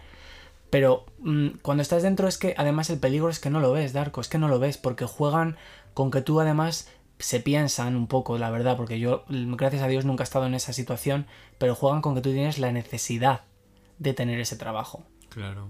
[0.69, 3.93] Pero mm, cuando estás dentro es que además el peligro es que no lo ves,
[3.93, 5.57] Darko, es que no lo ves, porque juegan
[5.93, 9.87] con que tú además se piensan un poco, la verdad, porque yo, mm, gracias a
[9.87, 11.25] Dios, nunca he estado en esa situación,
[11.57, 13.41] pero juegan con que tú tienes la necesidad
[13.97, 15.03] de tener ese trabajo.
[15.29, 15.69] Claro.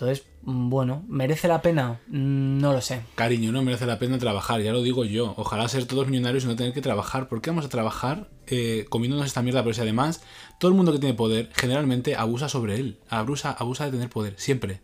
[0.00, 1.98] Entonces, bueno, ¿merece la pena?
[2.06, 3.00] Mm, No lo sé.
[3.16, 5.34] Cariño, no merece la pena trabajar, ya lo digo yo.
[5.36, 7.28] Ojalá ser todos millonarios y no tener que trabajar.
[7.28, 9.64] ¿Por qué vamos a trabajar eh, comiéndonos esta mierda?
[9.64, 10.22] Pero si además,
[10.60, 13.00] todo el mundo que tiene poder generalmente abusa sobre él.
[13.08, 14.82] Abusa, abusa de tener poder, siempre.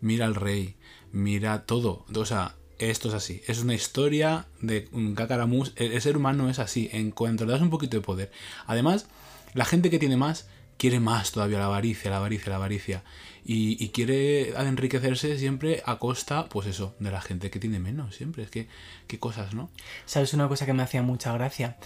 [0.00, 0.74] Mira al rey,
[1.12, 2.04] mira todo.
[2.12, 3.42] O sea, esto es así.
[3.46, 5.74] Es una historia de un cacaramus.
[5.76, 6.90] El, el ser humano es así.
[6.92, 8.32] En cuanto le das un poquito de poder.
[8.66, 9.06] Además,
[9.54, 13.02] la gente que tiene más quiere más todavía la avaricia, la avaricia, la avaricia.
[13.48, 18.16] Y, y quiere enriquecerse siempre a costa, pues eso, de la gente que tiene menos,
[18.16, 18.42] siempre.
[18.42, 18.66] Es que,
[19.06, 19.70] qué cosas, ¿no?
[20.04, 21.76] ¿Sabes una cosa que me hacía mucha gracia?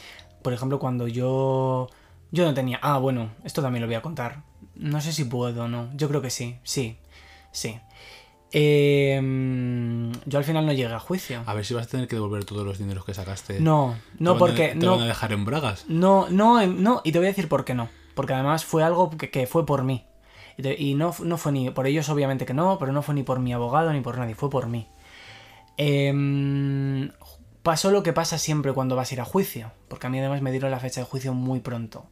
[0.43, 1.89] Por ejemplo, cuando yo...
[2.33, 2.79] Yo no tenía...
[2.83, 4.43] Ah, bueno, esto también lo voy a contar.
[4.75, 5.91] No sé si puedo o no.
[5.97, 6.97] Yo creo que sí, sí,
[7.53, 7.79] sí.
[8.53, 11.43] Eh, mm, yo al final no llegué a juicio.
[11.47, 13.61] A ver si vas a tener que devolver todos los dineros que sacaste.
[13.61, 14.69] No, Te no van a- porque...
[14.69, 15.85] Te No, van a dejar en bragas.
[15.89, 17.89] no, no, em, no, y te voy a decir por qué no.
[18.15, 20.05] Porque además fue algo que, que fue por mí.
[20.79, 23.39] Y, no, no fue ni por ellos, obviamente que no, pero no fue ni por
[23.41, 24.89] mi abogado ni por nadie, fue por mí.
[25.77, 27.11] Em,
[27.63, 30.43] pasó lo que pasa siempre cuando vas a ir a juicio, porque a mí además
[30.43, 32.07] me dieron la fecha de juicio muy pronto.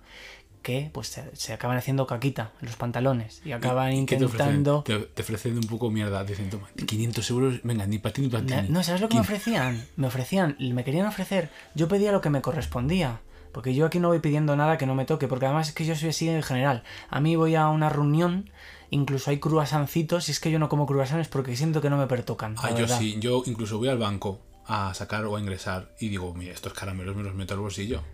[0.63, 4.25] Que pues se, se acaban haciendo caquita en los pantalones y acaban ¿Y qué te
[4.25, 4.57] ofrecen?
[4.57, 4.83] intentando.
[4.83, 8.29] Te, te ofrecen un poco mierda, dicen, toma, 500 euros, venga, ni para ti ni
[8.29, 8.55] para ti.
[8.69, 9.87] No, ¿sabes lo que me ofrecían?
[9.97, 11.51] Me ofrecían, me querían ofrecer.
[11.75, 13.21] Yo pedía lo que me correspondía.
[13.59, 15.27] Porque yo aquí no voy pidiendo nada que no me toque.
[15.27, 16.85] Porque además es que yo soy así en general.
[17.11, 18.51] A mí voy a una reunión,
[18.91, 20.29] incluso hay cruasancitos.
[20.29, 22.55] Y es que yo no como cruasanes porque siento que no me pertocan.
[22.55, 23.01] la Ah, yo verdad.
[23.01, 26.73] sí, yo incluso voy al banco a sacar o a ingresar y digo, mira, estos
[26.73, 28.05] caramelos me los meto al bolsillo.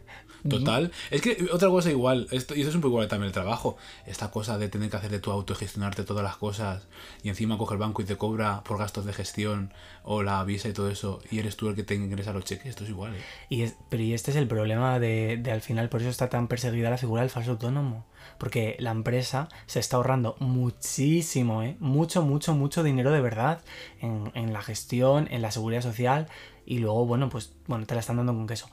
[0.48, 0.92] Total.
[1.10, 3.76] Es que otra cosa igual, esto, y esto es un poco igual también el trabajo,
[4.06, 6.86] esta cosa de tener que hacer de tu auto, gestionarte todas las cosas
[7.22, 10.68] y encima coge el banco y te cobra por gastos de gestión o la visa
[10.68, 13.14] y todo eso y eres tú el que te ingresa los cheques, esto es igual.
[13.14, 13.20] ¿eh?
[13.48, 16.28] Y es- pero y este es el problema de, de al final, por eso está
[16.28, 18.04] tan perseguida la figura del falso autónomo.
[18.38, 21.76] Porque la empresa se está ahorrando muchísimo, ¿eh?
[21.78, 23.62] mucho, mucho, mucho dinero de verdad
[24.00, 26.26] en, en la gestión, en la seguridad social
[26.66, 28.68] y luego, bueno, pues bueno, te la están dando con queso.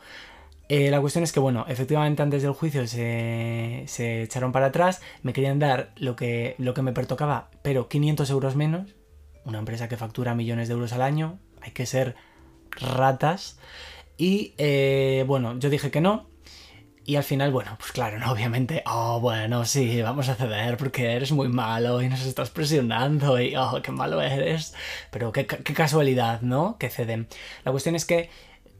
[0.73, 5.01] Eh, la cuestión es que, bueno, efectivamente antes del juicio se, se echaron para atrás,
[5.21, 8.95] me querían dar lo que, lo que me pertocaba, pero 500 euros menos.
[9.43, 12.15] Una empresa que factura millones de euros al año, hay que ser
[12.71, 13.59] ratas.
[14.15, 16.29] Y eh, bueno, yo dije que no.
[17.03, 21.11] Y al final, bueno, pues claro, no, obviamente, oh, bueno, sí, vamos a ceder porque
[21.11, 24.73] eres muy malo y nos estás presionando y, oh, qué malo eres.
[25.11, 26.77] Pero qué, qué casualidad, ¿no?
[26.77, 27.27] Que ceden.
[27.65, 28.29] La cuestión es que,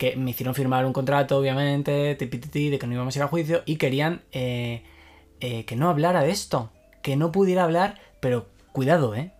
[0.01, 3.61] que me hicieron firmar un contrato, obviamente, de que no íbamos a ir a juicio
[3.67, 4.81] y querían eh,
[5.41, 6.71] eh, que no hablara de esto,
[7.03, 9.31] que no pudiera hablar, pero cuidado, ¿eh?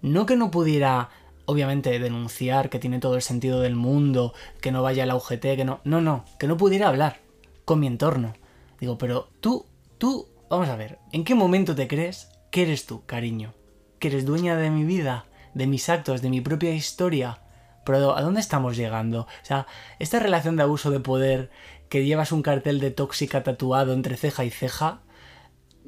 [0.00, 1.10] No que no pudiera,
[1.44, 5.42] obviamente, denunciar que tiene todo el sentido del mundo, que no vaya a la UGT,
[5.42, 5.80] que no.
[5.84, 7.18] No, no, que no pudiera hablar
[7.66, 8.32] con mi entorno.
[8.80, 9.66] Digo, pero tú,
[9.98, 13.52] tú, vamos a ver, ¿en qué momento te crees que eres tú, cariño?
[13.98, 17.42] Que eres dueña de mi vida, de mis actos, de mi propia historia.
[17.88, 19.22] Pero ¿a dónde estamos llegando?
[19.22, 19.66] O sea,
[19.98, 21.50] esta relación de abuso de poder
[21.88, 25.00] que llevas un cartel de tóxica tatuado entre ceja y ceja,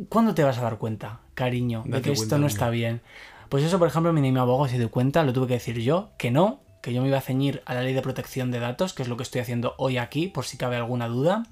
[0.08, 3.02] ¿cuándo te vas a dar cuenta, cariño, de que esto no está bien?
[3.50, 6.30] Pues eso, por ejemplo, mi abogado se dio cuenta, lo tuve que decir yo, que
[6.30, 9.02] no, que yo me iba a ceñir a la ley de protección de datos, que
[9.02, 11.42] es lo que estoy haciendo hoy aquí, por si cabe alguna duda.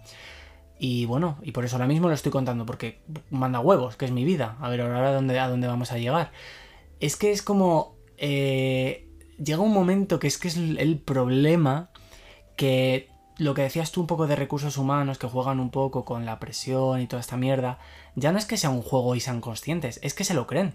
[0.79, 4.13] Y bueno, y por eso ahora mismo lo estoy contando, porque manda huevos, que es
[4.13, 4.57] mi vida.
[4.63, 6.33] A ver, ahora a dónde, a dónde vamos a llegar.
[7.01, 7.97] Es que es como...
[8.17, 9.08] eh,
[9.43, 11.91] llega un momento que es que es el problema
[12.57, 16.27] que lo que decías tú un poco de recursos humanos que juegan un poco con
[16.27, 17.79] la presión y toda esta mierda,
[18.17, 20.75] ya no es que sea un juego y sean conscientes, es que se lo creen.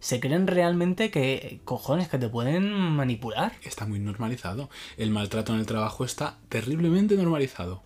[0.00, 3.52] Se creen realmente que, cojones, que te pueden manipular.
[3.62, 4.70] Está muy normalizado.
[4.96, 7.82] El maltrato en el trabajo está terriblemente normalizado.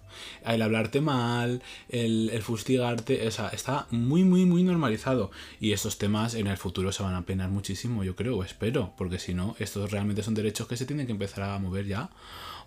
[0.46, 5.33] El hablarte mal, el, fustigarte, o sea, está muy, muy, muy normalizado.
[5.59, 9.18] Y estos temas en el futuro se van a penar muchísimo, yo creo, espero, porque
[9.18, 12.11] si no, estos realmente son derechos que se tienen que empezar a mover ya,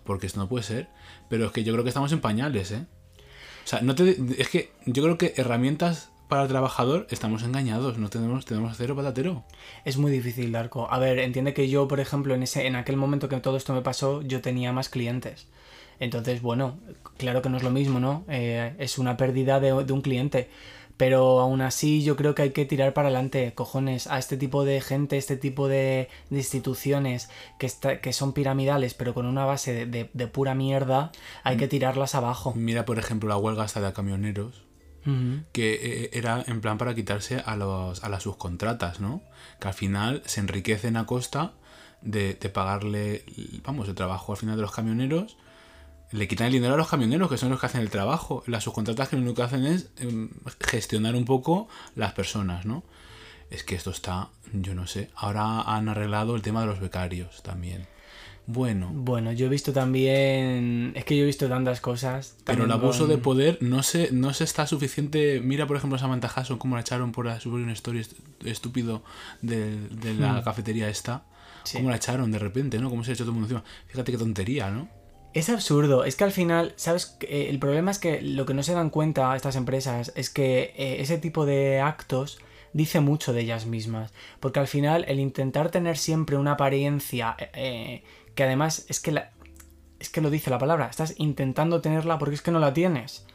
[0.04, 0.88] porque esto no puede ser.
[1.30, 2.86] Pero es que yo creo que estamos en pañales, ¿eh?
[3.64, 7.98] O sea, no te, es que yo creo que herramientas para el trabajador estamos engañados,
[7.98, 9.44] no tenemos, tenemos cero patatero.
[9.84, 10.90] Es muy difícil, Darko.
[10.90, 13.72] A ver, entiende que yo, por ejemplo, en, ese, en aquel momento que todo esto
[13.74, 15.46] me pasó, yo tenía más clientes.
[16.00, 16.78] Entonces, bueno,
[17.16, 18.24] claro que no es lo mismo, ¿no?
[18.28, 20.48] Eh, es una pérdida de, de un cliente.
[20.96, 24.64] Pero aún así yo creo que hay que tirar para adelante, cojones, a este tipo
[24.64, 29.44] de gente, este tipo de, de instituciones que, está, que son piramidales, pero con una
[29.44, 31.12] base de, de- de pura mierda,
[31.44, 32.52] hay que tirarlas abajo.
[32.56, 34.64] Mira, por ejemplo, la huelga hasta de camioneros,
[35.52, 39.22] Que eh, era en plan para quitarse a, los, a las subcontratas, ¿no?
[39.60, 41.54] Que al final se enriquecen a costa
[42.02, 43.24] de, de pagarle,
[43.64, 45.38] vamos, el trabajo al final de los camioneros.
[46.10, 48.42] Le quitan el dinero a los camioneros, que son los que hacen el trabajo.
[48.46, 50.30] Las subcontratas que lo único que hacen es em,
[50.60, 52.82] gestionar un poco las personas, ¿no?
[53.50, 55.10] Es que esto está, yo no sé.
[55.14, 57.86] Ahora han arreglado el tema de los becarios también.
[58.50, 60.92] Bueno, Bueno, yo he visto también...
[60.96, 62.34] Es que yo he visto tantas cosas.
[62.44, 65.40] Pero el abuso con- de poder no se, no se está suficiente.
[65.44, 69.02] Mira, por ejemplo, a Samantha Hudson, cómo la echaron por subir un story est- estúpido
[69.42, 71.16] de, de la cafetería esta.
[71.16, 71.22] Hmm.
[71.64, 71.76] Sí.
[71.76, 72.88] Cómo la echaron de repente, ¿no?
[72.88, 73.64] Cómo se ha hecho todo el mundo encima.
[73.88, 74.88] Fíjate qué tontería, ¿no?
[75.34, 77.18] Es absurdo, es que al final, ¿sabes?
[77.20, 80.72] Eh, El problema es que lo que no se dan cuenta estas empresas es que
[80.74, 82.38] eh, ese tipo de actos
[82.72, 84.14] dice mucho de ellas mismas.
[84.40, 88.02] Porque al final el intentar tener siempre una apariencia eh, eh,
[88.38, 89.32] que además es que, la-
[89.98, 93.26] es que lo dice la palabra, estás intentando tenerla porque es que no la tienes.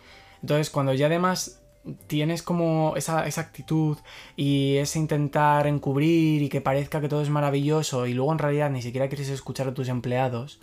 [0.41, 1.61] Entonces cuando ya además
[2.07, 3.97] tienes como esa, esa actitud
[4.37, 8.69] y ese intentar encubrir y que parezca que todo es maravilloso y luego en realidad
[8.69, 10.61] ni siquiera quieres escuchar a tus empleados,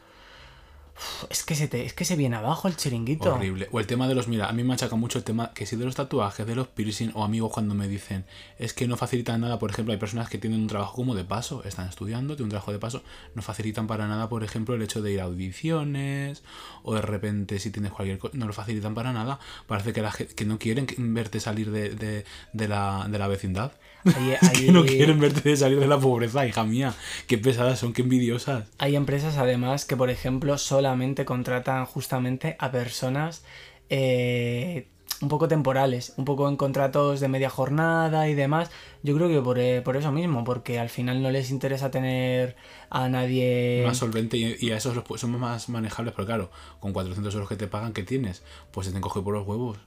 [1.28, 3.34] es que se te, es que se viene abajo el chiringuito.
[3.34, 3.68] Horrible.
[3.72, 5.76] O el tema de los, mira, a mí me achaca mucho el tema que si
[5.76, 8.24] de los tatuajes, de los piercing o amigos cuando me dicen
[8.58, 11.24] es que no facilitan nada, por ejemplo, hay personas que tienen un trabajo como de
[11.24, 13.02] paso, están estudiando, tienen un trabajo de paso,
[13.34, 16.42] no facilitan para nada, por ejemplo, el hecho de ir a audiciones
[16.82, 19.38] o de repente si tienes cualquier cosa, no lo facilitan para nada.
[19.66, 23.72] Parece que, la, que no quieren verte salir de, de, de la, de la vecindad.
[24.40, 26.94] Es que no quieren verte salir de la pobreza, hija mía.
[27.26, 28.66] Qué pesadas son, qué envidiosas.
[28.78, 33.44] Hay empresas además que, por ejemplo, solamente contratan justamente a personas
[33.88, 34.88] eh,
[35.22, 38.70] un poco temporales, un poco en contratos de media jornada y demás.
[39.02, 42.56] Yo creo que por, eh, por eso mismo, porque al final no les interesa tener
[42.88, 43.82] a nadie...
[43.86, 47.48] más solvente y, y a esos los son más manejables, pero claro, con 400 euros
[47.48, 48.42] que te pagan, ¿qué tienes?
[48.70, 49.78] Pues se te encoge por los huevos.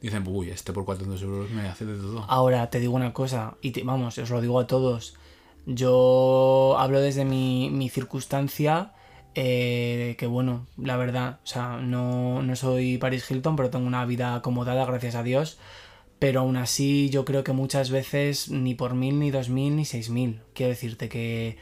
[0.00, 2.24] Dicen, uy, este por 400 euros me hace de todo.
[2.28, 5.14] Ahora te digo una cosa, y te- vamos, os lo digo a todos.
[5.66, 8.92] Yo hablo desde mi, mi circunstancia,
[9.34, 14.04] eh, que bueno, la verdad, o sea, no, no soy Paris Hilton, pero tengo una
[14.04, 15.58] vida acomodada, gracias a Dios.
[16.18, 19.84] Pero aún así, yo creo que muchas veces ni por mil, ni dos mil, ni
[19.84, 20.40] seis mil.
[20.54, 21.56] Quiero decirte que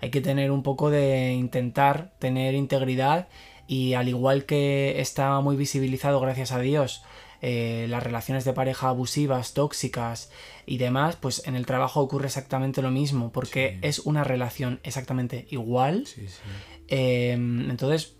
[0.00, 3.28] hay que tener un poco de intentar tener integridad
[3.68, 7.04] y al igual que está muy visibilizado, gracias a Dios,
[7.40, 10.32] eh, las relaciones de pareja abusivas, tóxicas
[10.66, 13.86] y demás, pues en el trabajo ocurre exactamente lo mismo, porque Sí.
[13.86, 16.06] es una relación exactamente igual.
[16.06, 16.40] Sí, sí.
[16.90, 18.12] Eh, entonces,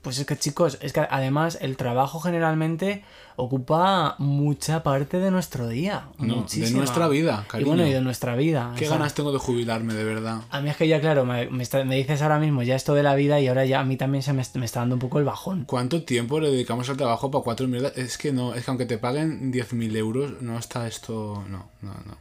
[0.00, 3.04] pues es que chicos, es que además el trabajo generalmente
[3.36, 6.08] ocupa mucha parte de nuestro día.
[6.18, 7.68] No, de nuestra vida, Y cariño.
[7.68, 8.72] bueno, y de nuestra vida.
[8.76, 10.42] Qué o sea, ganas tengo de jubilarme, de verdad.
[10.50, 12.94] a mí es que ya, claro, me, me está- me dices ahora mismo ya esto
[12.94, 15.00] de la vida y ahora ya a mí también se me, me está dando un
[15.00, 15.64] poco el bajón.
[15.66, 17.96] ¿Cuánto tiempo le dedicamos al trabajo para cuatro mierdas?
[17.96, 21.44] Es que no, es que aunque te paguen 10.000 euros, no está esto.
[21.48, 22.16] No, no, no.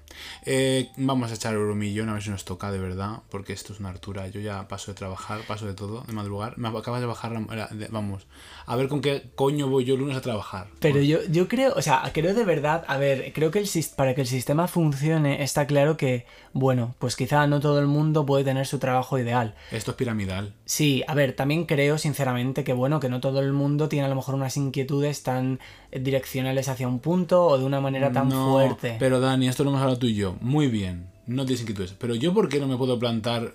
[0.45, 3.79] Eh, vamos a echar euromillón a ver si nos toca de verdad, porque esto es
[3.79, 4.27] una hartura.
[4.27, 6.57] Yo ya paso de trabajar, paso de todo, de madrugar.
[6.57, 7.69] Me acabas de bajar la.
[7.89, 8.27] vamos,
[8.65, 10.67] a ver con qué coño voy yo el lunes a trabajar.
[10.79, 14.15] Pero yo, yo creo, o sea, creo de verdad, a ver, creo que el, para
[14.15, 18.43] que el sistema funcione está claro que, bueno, pues quizá no todo el mundo puede
[18.43, 19.55] tener su trabajo ideal.
[19.71, 20.53] Esto es piramidal.
[20.65, 24.09] Sí, a ver, también creo sinceramente que bueno, que no todo el mundo tiene a
[24.09, 25.59] lo mejor unas inquietudes tan
[25.91, 28.95] direccionales hacia un punto o de una manera tan No, fuerte.
[28.99, 30.35] Pero Dani, esto lo hemos hablado tú y yo.
[30.41, 31.09] Muy bien.
[31.27, 31.93] No tienes inquietudes.
[31.93, 33.53] Pero yo, ¿por qué no me puedo plantar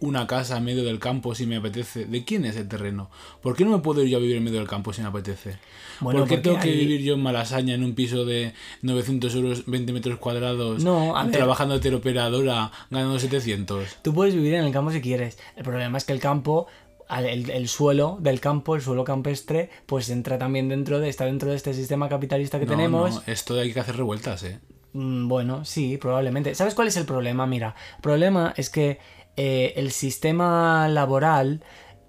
[0.00, 2.04] una casa en medio del campo si me apetece?
[2.06, 3.10] ¿De quién es el terreno?
[3.42, 5.08] ¿Por qué no me puedo ir yo a vivir en medio del campo si me
[5.08, 5.58] apetece?
[6.00, 9.64] Bueno, ¿Por qué tengo que vivir yo en Malasaña en un piso de 900 euros,
[9.66, 13.96] 20 metros cuadrados, No, a trabajando de teleoperadora, ganando 700?
[14.02, 15.38] Tú puedes vivir en el campo si quieres.
[15.56, 16.66] El problema es que el campo,
[17.08, 21.50] el, el suelo del campo, el suelo campestre, pues entra también dentro de, está dentro
[21.50, 23.14] de este sistema capitalista que No, tenemos.
[23.14, 24.58] no, esto hay que hacer revueltas, ¿eh?
[24.92, 26.54] Mm, Bueno, sí, probablemente.
[26.54, 27.46] ¿Sabes cuál es el problema?
[27.46, 28.98] Mira, el problema es que
[29.36, 31.62] eh, el sistema laboral.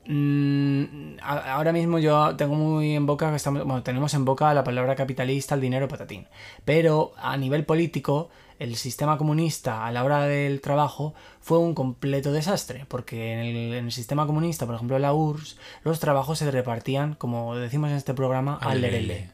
[0.06, 3.64] mm, ahora mismo yo tengo muy en boca que estamos.
[3.66, 6.28] Bueno, tenemos en boca la palabra capitalista, el dinero patatín.
[6.66, 12.32] Pero a nivel político, el sistema comunista a la hora del trabajo fue un completo
[12.32, 12.86] desastre.
[12.88, 17.14] Porque en el, en el sistema comunista, por ejemplo, la URSS, los trabajos se repartían,
[17.16, 19.08] como decimos en este programa, al Al lerele.
[19.08, 19.32] lerele.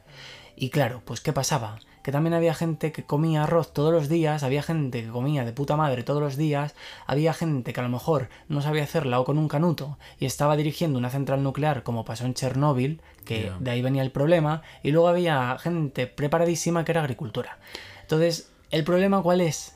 [0.56, 1.78] Y claro, pues ¿qué pasaba?
[2.04, 5.54] Que también había gente que comía arroz todos los días, había gente que comía de
[5.54, 6.74] puta madre todos los días,
[7.06, 10.54] había gente que a lo mejor no sabía hacerla o con un canuto y estaba
[10.56, 14.90] dirigiendo una central nuclear como pasó en Chernóbil, que de ahí venía el problema, y
[14.92, 17.58] luego había gente preparadísima que era agricultura.
[18.02, 19.74] Entonces, ¿el problema cuál es?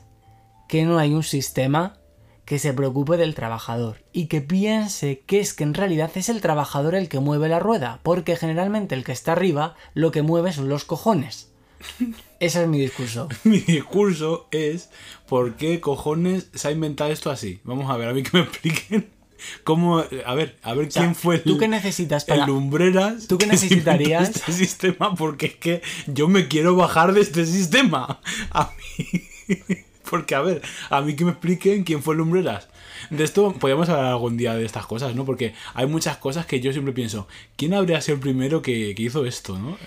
[0.67, 1.97] Que no hay un sistema
[2.45, 6.41] que se preocupe del trabajador y que piense que es que en realidad es el
[6.41, 10.51] trabajador el que mueve la rueda, porque generalmente el que está arriba lo que mueve
[10.51, 11.48] son los cojones.
[12.39, 13.27] Ese es mi discurso.
[13.43, 14.89] Mi discurso es
[15.27, 17.59] ¿por qué cojones se ha inventado esto así?
[17.63, 19.09] Vamos a ver, a mí que me expliquen
[19.63, 19.99] cómo...
[20.25, 23.37] A ver, a ver sea, quién fue el, ¿tú qué necesitas para- el lumbreras ¿Tú
[23.37, 24.29] qué que necesitarías?
[24.29, 25.15] este sistema?
[25.15, 28.19] Porque es que yo me quiero bajar de este sistema.
[28.51, 29.23] A mí...
[30.09, 32.67] Porque, a ver, a mí que me expliquen quién fue el lumbreras.
[33.11, 35.23] De esto podríamos hablar algún día de estas cosas, ¿no?
[35.23, 39.03] Porque hay muchas cosas que yo siempre pienso, ¿quién habría sido el primero que, que
[39.03, 39.77] hizo esto, no?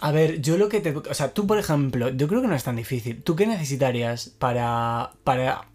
[0.00, 0.94] A ver, yo lo que te...
[0.96, 3.22] O sea, tú, por ejemplo, yo creo que no es tan difícil.
[3.22, 5.12] ¿Tú qué necesitarías para...
[5.24, 5.66] para...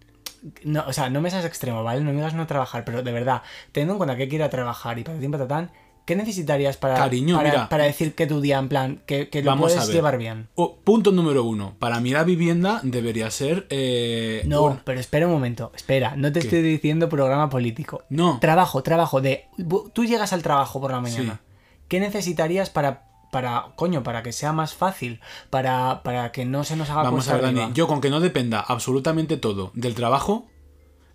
[0.64, 2.00] No, o sea, no me seas extremo, ¿vale?
[2.00, 5.04] No me digas no trabajar, pero de verdad, teniendo en cuenta que quiera trabajar y
[5.04, 5.70] patatín patatán,
[6.04, 7.68] ¿qué necesitarías para, Cariño, para, mira.
[7.68, 10.48] para decir que tu día, en plan, que, que lo Vamos puedes llevar bien?
[10.56, 11.74] O, punto número uno.
[11.78, 13.68] Para mí la vivienda debería ser...
[13.70, 16.46] eh, No, un- pero espera un momento, espera, no te ¿Qué?
[16.46, 18.02] estoy diciendo programa político.
[18.08, 18.40] No.
[18.40, 19.44] Trabajo, trabajo de...
[19.92, 21.40] Tú llegas al trabajo por la mañana.
[21.86, 25.20] ¿Qué necesitarías para, para, coño, para que sea más fácil?
[25.48, 27.72] Para, para que no se nos haga Vamos a ver, Dani.
[27.74, 30.46] Yo con que no dependa absolutamente todo del trabajo,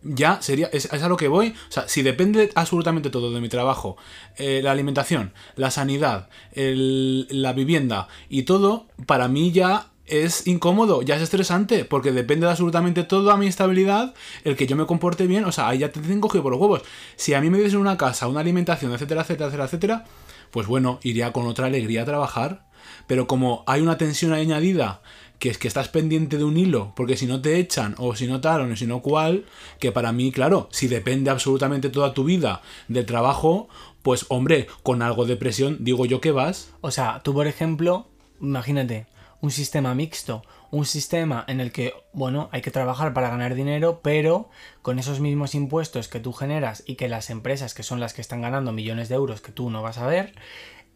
[0.02, 1.50] ya sería, es, es a lo que voy.
[1.70, 3.98] O sea, si depende absolutamente todo de mi trabajo,
[4.38, 11.04] eh, la alimentación, la sanidad, el- la vivienda y todo, para mí ya es incómodo,
[11.04, 14.86] ya es estresante, porque depende de absolutamente todo a mi estabilidad, el que yo me
[14.88, 16.82] comporte bien, o sea, ahí ya te tengo cogido por los huevos.
[17.16, 20.06] Si a mí me diesen una casa, una alimentación, etcétera, etcétera, etcétera, etcétera,
[20.52, 22.68] pues bueno, iría con otra alegría a trabajar.
[23.06, 25.02] Pero como hay una tensión añadida,
[25.40, 28.28] que es que estás pendiente de un hilo, porque si no te echan, o si
[28.28, 29.46] no tal, o si no cual,
[29.80, 33.70] que para mí, claro, si depende absolutamente toda tu vida del trabajo,
[34.02, 36.74] pues hombre, con algo de presión, digo yo que vas.
[36.82, 38.08] O sea, tú, por ejemplo,
[38.42, 39.08] imagínate,
[39.42, 44.02] un sistema mixto, un sistema en el que, bueno, hay que trabajar para ganar dinero,
[44.04, 44.50] pero
[44.82, 48.22] con esos mismos impuestos que tú generas y que las empresas, que son las que
[48.22, 50.34] están ganando millones de euros que tú no vas a ver,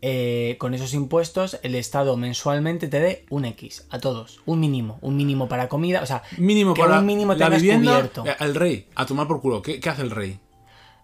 [0.04, 4.98] eh, con esos impuestos el Estado mensualmente te dé un X a todos, un mínimo,
[5.02, 8.24] un mínimo para comida, o sea, Mínimo que para un mínimo la tengas vivienda, cubierto.
[8.40, 9.62] el rey, a tomar por culo.
[9.62, 10.40] ¿Qué, qué hace el rey?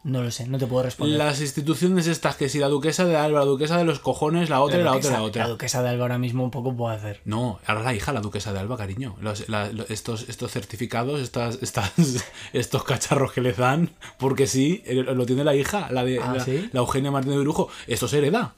[0.08, 1.18] No lo sé, no te puedo responder.
[1.18, 4.62] Las instituciones estas, que si la duquesa de Alba, la duquesa de los cojones, la
[4.62, 5.44] otra, y la otra, la otra.
[5.44, 7.20] la duquesa de Alba ahora mismo un poco puede hacer.
[7.26, 9.18] No, ahora la hija, la duquesa de Alba, cariño.
[9.20, 11.92] Los- la- estos, estos certificados, estas, estas,
[12.54, 16.36] estos cacharros que les dan, porque sí, eh, lo tiene la hija, la de Ah,
[16.38, 16.70] la, ¿sí?
[16.72, 17.68] la Eugenia Martínez de Brujo.
[17.86, 18.56] Esto se hereda.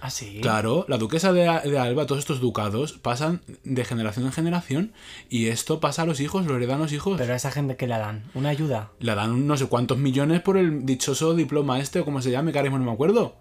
[0.00, 0.38] Ah, sí.
[0.40, 4.92] Claro, la duquesa de, de Alba, todos estos ducados pasan de generación en generación
[5.28, 7.16] y esto pasa a los hijos, lo heredan los hijos.
[7.18, 8.90] Pero a esa gente que la dan, una ayuda.
[8.98, 12.52] Le dan no sé cuántos millones por el dichoso diploma este, o como se llame,
[12.52, 13.34] que ahora mismo no me acuerdo.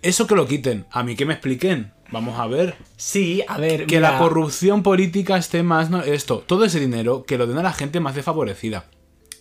[0.00, 1.92] Eso que lo quiten, a mí que me expliquen.
[2.10, 2.76] Vamos a ver.
[2.96, 5.90] Sí, a ver, Que mira, la corrupción política esté más.
[5.90, 8.84] no, esto, todo ese dinero que lo den a la gente más desfavorecida.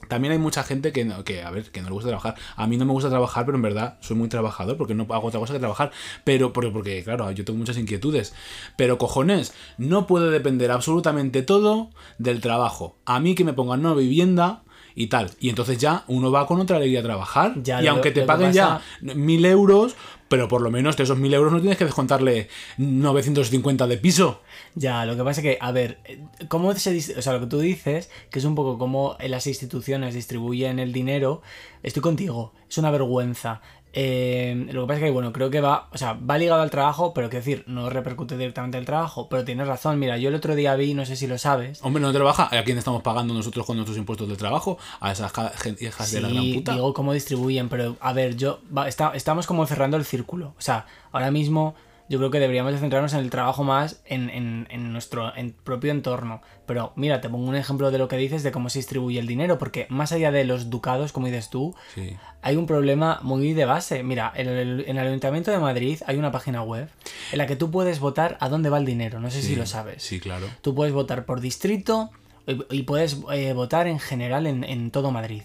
[0.08, 2.36] También hay mucha gente que, no, que, a ver, que no le gusta trabajar.
[2.56, 5.28] A mí no me gusta trabajar, pero en verdad soy muy trabajador porque no hago
[5.28, 5.92] otra cosa que trabajar.
[6.24, 8.34] Pero porque, porque, claro, yo tengo muchas inquietudes.
[8.76, 12.98] Pero cojones, no puede depender absolutamente todo del trabajo.
[13.06, 14.64] A mí que me pongan una vivienda
[15.00, 15.30] y tal.
[15.40, 17.54] Y entonces ya uno va con otra alegría a trabajar.
[17.64, 19.96] Ya, y lo- aunque te paguen pasa- ya mil euros,
[20.28, 24.42] pero por lo menos de esos mil euros no tienes que descontarle 950 de piso.
[24.76, 26.00] Ya, lo que pasa es que, a ver,
[26.48, 30.14] ¿cómo se O sea, lo que tú dices, que es un poco como las instituciones
[30.16, 31.42] distribuyen el dinero,
[31.84, 33.62] estoy contigo, es una vergüenza.
[34.00, 36.70] Eh, lo que pasa es que, bueno, creo que va, o sea, va ligado al
[36.70, 40.36] trabajo, pero que decir, no repercute directamente al trabajo, pero tienes razón, mira, yo el
[40.36, 42.48] otro día vi, no sé si lo sabes, Hombre, no trabaja.
[42.56, 44.78] ¿A quién estamos pagando nosotros con nuestros impuestos de trabajo?
[45.00, 45.34] A esas
[45.82, 46.74] hijas de la gran puta.
[46.74, 50.54] digo cómo distribuyen, pero a ver, yo va- está- estamos como cerrando el círculo.
[50.60, 51.74] O sea, ahora mismo
[52.10, 55.52] yo creo que deberíamos de centrarnos en el trabajo más en, en- en nuestro en
[55.52, 56.42] propio entorno.
[56.66, 59.28] Pero mira, te pongo un ejemplo de lo que dices de cómo se distribuye el
[59.28, 62.16] dinero, porque más allá de los ducados, como dices tú, Sí.
[62.42, 64.04] hay un problema muy de base.
[64.04, 66.90] Mira, en el, en el Ayuntamiento de Madrid hay una página web
[67.32, 69.20] en la que tú puedes votar a dónde va el dinero.
[69.20, 70.04] No sé si lo sabes.
[70.04, 70.48] Sí, claro.
[70.62, 72.10] Tú puedes votar por distrito
[72.46, 75.44] y y puedes eh, votar en general en, en todo Madrid.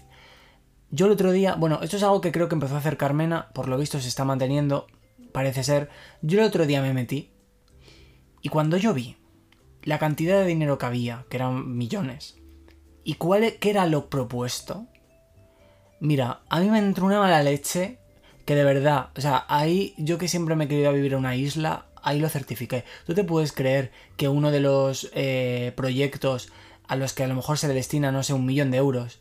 [0.91, 3.47] Yo el otro día, bueno, esto es algo que creo que empezó a hacer Carmena,
[3.53, 4.87] por lo visto se está manteniendo,
[5.33, 5.89] parece ser.
[6.21, 7.31] Yo el otro día me metí
[8.41, 9.17] y cuando yo vi
[9.83, 12.37] la cantidad de dinero que había, que eran millones,
[13.03, 14.87] y cuál e- qué era lo propuesto,
[15.99, 17.99] mira, a mí me entró una mala leche
[18.45, 21.35] que de verdad, o sea, ahí yo que siempre me he querido vivir en una
[21.35, 22.83] isla, ahí lo certifiqué.
[23.05, 26.51] ¿Tú te puedes creer que uno de los eh, proyectos
[26.87, 29.19] a los que a lo mejor se le destina, no sé, un millón de euros,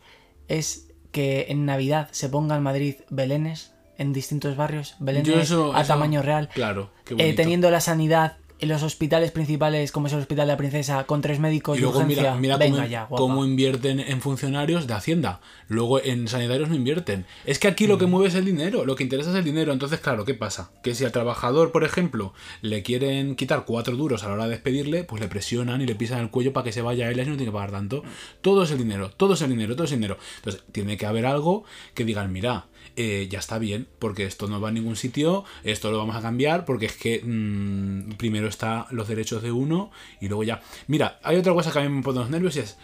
[0.48, 3.71] es que en Navidad se ponga en Madrid belenes
[4.02, 8.36] en distintos barrios, Yo eso- a eso- tamaño real, Claro, qué eh, teniendo la sanidad
[8.58, 11.80] en los hospitales principales, como es el Hospital de la Princesa, con tres médicos Y
[11.80, 12.22] de luego urgencia.
[12.22, 15.40] mira, mira Venga cómo, ya, cómo invierten en funcionarios de Hacienda.
[15.66, 17.26] Luego en sanitarios no invierten.
[17.44, 17.98] Es que aquí lo Mm.
[17.98, 19.72] que mueve es el dinero, lo que interesa es el dinero.
[19.72, 20.70] Entonces, claro, ¿qué pasa?
[20.84, 24.50] Que si al trabajador, por ejemplo, le quieren quitar cuatro duros a la hora de
[24.50, 27.20] despedirle, pues le presionan y le pisan el cuello para que se vaya él y
[27.22, 28.04] no tiene que pagar tanto.
[28.42, 30.18] Todo es el dinero, todo es el dinero, todo es el dinero.
[30.36, 32.66] Entonces, tiene que haber algo que digan, mira,
[32.96, 36.22] eh, ya está bien, porque esto no va a ningún sitio, esto lo vamos a
[36.22, 39.90] cambiar, porque es que mm, primero está los derechos de uno
[40.20, 40.60] y luego ya.
[40.86, 42.78] Mira, hay otra cosa que a mí me pone los nervios y es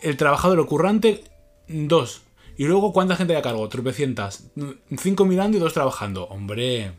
[0.00, 1.24] el trabajador ocurrante,
[1.68, 2.22] dos.
[2.56, 3.68] Y luego, ¿cuánta gente hay a cargo?
[3.68, 4.50] Tropecientas.
[4.96, 6.24] Cinco mirando y dos trabajando.
[6.24, 6.92] Hombre.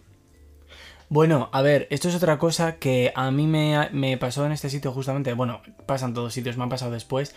[1.09, 4.69] Bueno, a ver, esto es otra cosa que a mí me, me pasó en este
[4.69, 7.35] sitio justamente, bueno, pasa en todos sitios, me han pasado después,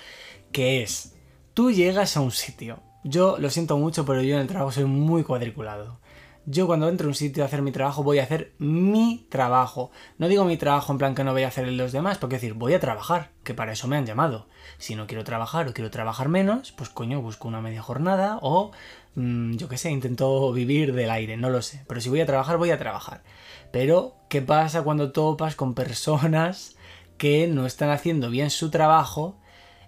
[0.53, 1.15] que es,
[1.55, 4.85] tú llegas a un sitio, yo lo siento mucho, pero yo en el trabajo soy
[4.85, 6.01] muy cuadriculado.
[6.45, 9.93] Yo cuando entro a un sitio a hacer mi trabajo voy a hacer mi trabajo.
[10.19, 12.55] No digo mi trabajo en plan que no voy a hacer los demás, porque decir,
[12.55, 14.49] voy a trabajar, que para eso me han llamado.
[14.79, 18.73] Si no quiero trabajar o quiero trabajar menos, pues coño, busco una media jornada o
[19.15, 21.85] mm, yo qué sé, intento vivir del aire, no lo sé.
[21.87, 23.23] Pero si voy a trabajar, voy a trabajar.
[23.71, 26.77] Pero, ¿qué pasa cuando topas con personas
[27.19, 29.39] que no están haciendo bien su trabajo?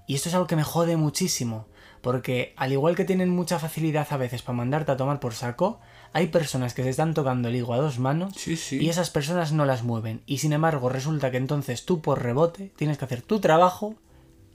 [0.06, 1.66] Y esto es algo que me jode muchísimo.
[2.04, 5.80] Porque al igual que tienen mucha facilidad a veces para mandarte a tomar por saco,
[6.12, 8.78] hay personas que se están tocando el higo a dos manos Sí, sí.
[8.78, 10.20] y esas personas no las mueven.
[10.26, 13.94] Y sin embargo resulta que entonces tú por rebote tienes que hacer tu trabajo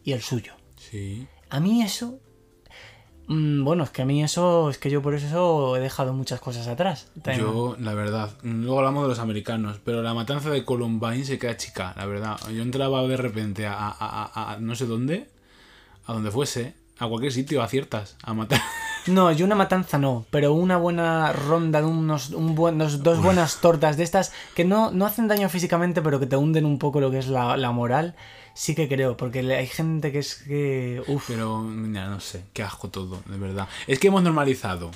[0.04, 0.54] y el suyo.
[0.78, 1.28] Sí.
[1.50, 2.20] A mí eso...
[3.28, 6.39] mm, Bueno, es que a mí eso, es que yo por eso he dejado muchas
[6.39, 7.08] cosas atrás.
[7.24, 11.39] También- Yo, la verdad, luego hablamos de los americanos, pero la matanza de Columbine se
[11.39, 12.38] queda chica, la verdad.
[12.54, 13.95] Yo entraba de repente a, a-
[14.34, 15.30] a- a no sé dónde,
[16.06, 18.62] a donde fuese, a cualquier sitio, a ciertas, a matar.
[19.08, 23.60] No, yo una matanza no, pero una buena ronda de unos, un buen- dos, buenas
[23.62, 27.00] tortas de estas que no, no hacen daño físicamente, pero que te hunden un poco
[27.00, 28.14] lo que es la, la moral,
[28.54, 31.02] sí que creo, porque hay gente que es que...
[31.08, 33.68] Uf, Pero, mira, no sé, qué asco todo, de verdad.
[33.88, 34.91] Es que hemos normalizado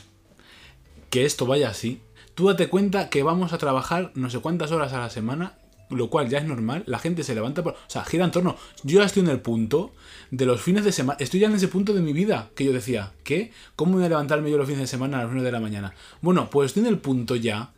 [1.10, 2.02] que esto vaya así.
[2.36, 5.54] Tú date cuenta que vamos a trabajar no sé cuántas horas a la semana,
[5.96, 6.84] lo cual ya es normal.
[6.88, 7.74] La gente se levanta, por...
[7.74, 8.56] o sea, gira en torno.
[8.84, 9.92] Yo ya estoy en el punto
[10.32, 11.18] de los fines de semana.
[11.20, 13.52] Estoy ya en ese punto de mi vida que yo decía, ¿qué?
[13.76, 15.94] ¿Cómo voy a levantarme yo los fines de semana a las 9 de la mañana?
[16.22, 17.72] Bueno, pues estoy en el punto ya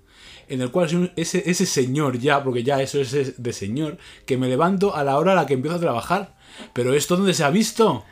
[0.47, 4.47] en el cual ese, ese señor ya, porque ya eso es de señor, que me
[4.47, 6.35] levanto a la hora a la que empiezo a trabajar.
[6.73, 8.05] Pero esto dónde se ha visto?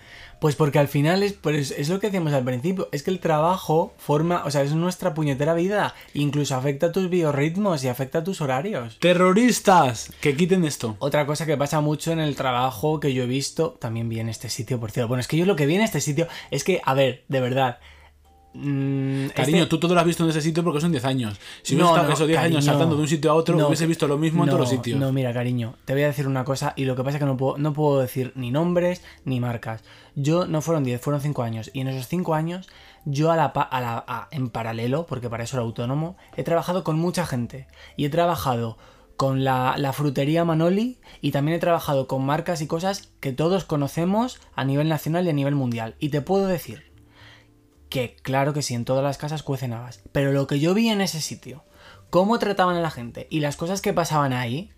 [0.44, 3.22] Pues porque al final es, pues es lo que decíamos al principio, es que el
[3.22, 8.18] trabajo forma, o sea, es nuestra puñetera vida, incluso afecta a tus biorritmos y afecta
[8.18, 9.00] a tus horarios.
[9.00, 10.98] Terroristas, que quiten esto.
[11.00, 14.28] Otra cosa que pasa mucho en el trabajo que yo he visto, también vi en
[14.28, 15.08] este sitio, por cierto.
[15.08, 17.40] Bueno, es que yo lo que vi en este sitio es que, a ver, de
[17.40, 17.78] verdad.
[18.54, 21.40] Mm, Cariño, este- tú todo lo has visto en ese sitio porque son 10 años.
[21.62, 22.72] Si No, hubieses estado no, esos 10 años cariño.
[22.72, 25.00] saltando de un sitio a otro, No, hubiese visto lo mismo en todos los sitios.
[25.00, 27.26] No, mira, cariño, te voy a decir una cosa y lo que pasa es que
[27.26, 29.84] no puedo, no puedo decir ni nombres ni marcas.
[30.16, 31.72] Yo no fueron 10, fueron 5 años.
[31.74, 32.70] Y en esos 5 años,
[33.06, 36.44] yo a la, pa- a la- a- en paralelo, porque para eso era autónomo, he
[36.44, 37.68] trabajado con mucha gente.
[37.98, 38.78] Y he trabajado
[39.18, 43.64] con la, la frutería Manoli y también he trabajado con marcas y cosas que todos
[43.64, 45.96] conocemos a nivel nacional y a nivel mundial.
[46.00, 46.92] Y te puedo decir
[47.94, 50.02] que claro que sí, en todas las casas cuecen habas.
[50.12, 51.64] Pero lo que yo vi en ese sitio,
[52.10, 54.72] cómo trataban a la gente y las cosas que pasaban ahí,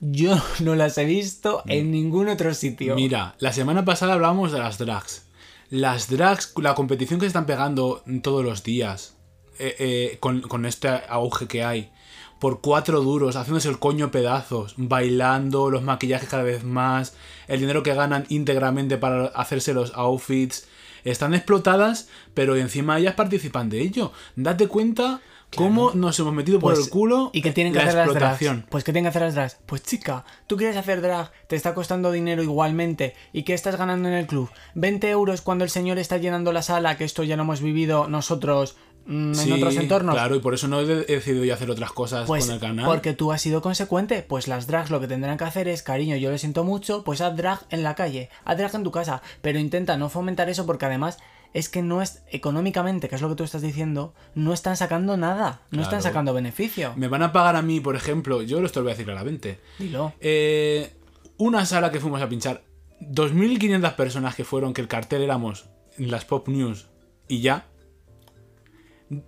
[0.00, 2.94] yo no las he visto en ningún otro sitio.
[2.94, 5.26] Mira, la semana pasada hablábamos de las drags.
[5.68, 9.18] Las drags, la competición que se están pegando todos los días,
[9.58, 11.92] eh, eh, con, con este auge que hay,
[12.38, 17.14] por cuatro duros, haciéndose el coño pedazos, bailando, los maquillajes cada vez más,
[17.48, 20.68] el dinero que ganan íntegramente para hacerse los outfits,
[21.04, 24.12] están explotadas, pero encima ellas participan de ello.
[24.36, 25.20] Date cuenta
[25.56, 28.14] cómo nos hemos metido por Pues, el culo ¿Y qué tienen que la hacer las
[28.14, 28.64] drags?
[28.68, 29.58] Pues ¿qué tienen que hacer las drags?
[29.66, 33.14] Pues chica, tú quieres hacer drag, te está costando dinero igualmente.
[33.32, 34.50] ¿Y qué estás ganando en el club?
[34.74, 38.08] 20 euros cuando el señor está llenando la sala, que esto ya lo hemos vivido
[38.08, 38.76] nosotros
[39.08, 40.14] en Sí, otros entornos.
[40.14, 42.54] Claro, y por eso no he de- he decidido yo hacer otras cosas Pues con
[42.54, 42.86] el canal.
[42.86, 46.16] porque tú has sido consecuente, pues las drags lo que tendrán que hacer es, cariño,
[46.16, 49.22] yo lo siento mucho, pues haz drag en la calle, haz drag en tu casa,
[49.40, 51.18] pero intenta no fomentar eso porque además
[51.54, 55.16] es que no es económicamente, que es lo que tú estás diciendo, no están sacando
[55.18, 56.94] nada, no están sacando beneficio.
[56.96, 59.60] Me van a pagar a mí, por ejemplo, yo esto lo voy a decir claramente.
[59.78, 60.14] Dilo.
[60.20, 60.94] Eh,
[61.36, 62.62] una sala que fuimos a pinchar,
[63.00, 65.66] 2.500 personas que fueron, que el cartel éramos
[65.98, 66.88] en las Pop News
[67.28, 67.66] y ya.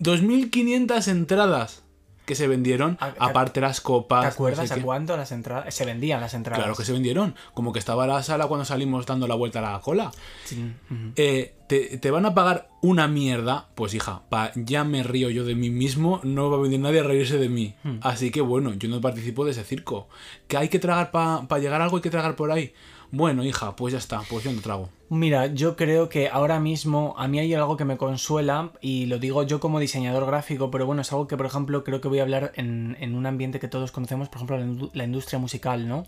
[0.00, 1.82] 2.500 entradas
[2.26, 4.20] que se vendieron, Ah, ¿te- aparte las copas.
[4.22, 5.74] ¿Te no acuerdas sé a cuánto las entradas?
[5.74, 6.58] Se vendían las entradas.
[6.62, 7.34] Claro que se vendieron.
[7.52, 10.10] Como que estaba la sala cuando salimos dando la vuelta a la cola.
[10.44, 10.72] Sí.
[11.16, 15.44] Eh, te, te van a pagar una mierda, pues hija, pa, ya me río yo
[15.44, 17.74] de mí mismo, no va a venir nadie a reírse de mí.
[17.84, 17.98] Hmm.
[18.00, 20.08] Así que bueno, yo no participo de ese circo.
[20.48, 22.72] ¿Que hay que tragar para llegar a algo, hay que tragar por ahí?
[23.10, 24.88] Bueno, hija, pues ya está, pues yo no trago.
[25.22, 29.18] Mira, yo creo que ahora mismo a mí hay algo que me consuela y lo
[29.18, 32.18] digo yo como diseñador gráfico, pero bueno, es algo que por ejemplo creo que voy
[32.18, 35.38] a hablar en, en un ambiente que todos conocemos, por ejemplo la, indu- la industria
[35.38, 36.04] musical, ¿no?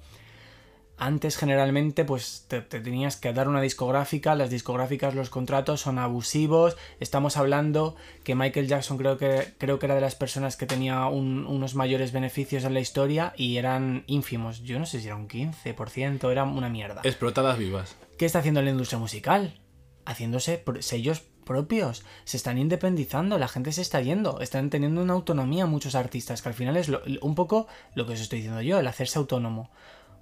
[0.98, 5.98] Antes generalmente pues te, te tenías que dar una discográfica, las discográficas, los contratos son
[5.98, 10.64] abusivos, estamos hablando que Michael Jackson creo que, creo que era de las personas que
[10.64, 15.06] tenía un- unos mayores beneficios en la historia y eran ínfimos, yo no sé si
[15.08, 17.02] era un 15%, era una mierda.
[17.04, 17.96] Explotadas vivas.
[18.16, 19.60] ¿Qué está haciendo la industria musical?
[20.06, 22.04] Haciéndose sellos propios.
[22.24, 24.40] Se están independizando, la gente se está yendo.
[24.40, 28.14] Están teniendo una autonomía muchos artistas, que al final es lo- un poco lo que
[28.14, 29.70] os estoy diciendo yo, el hacerse autónomo.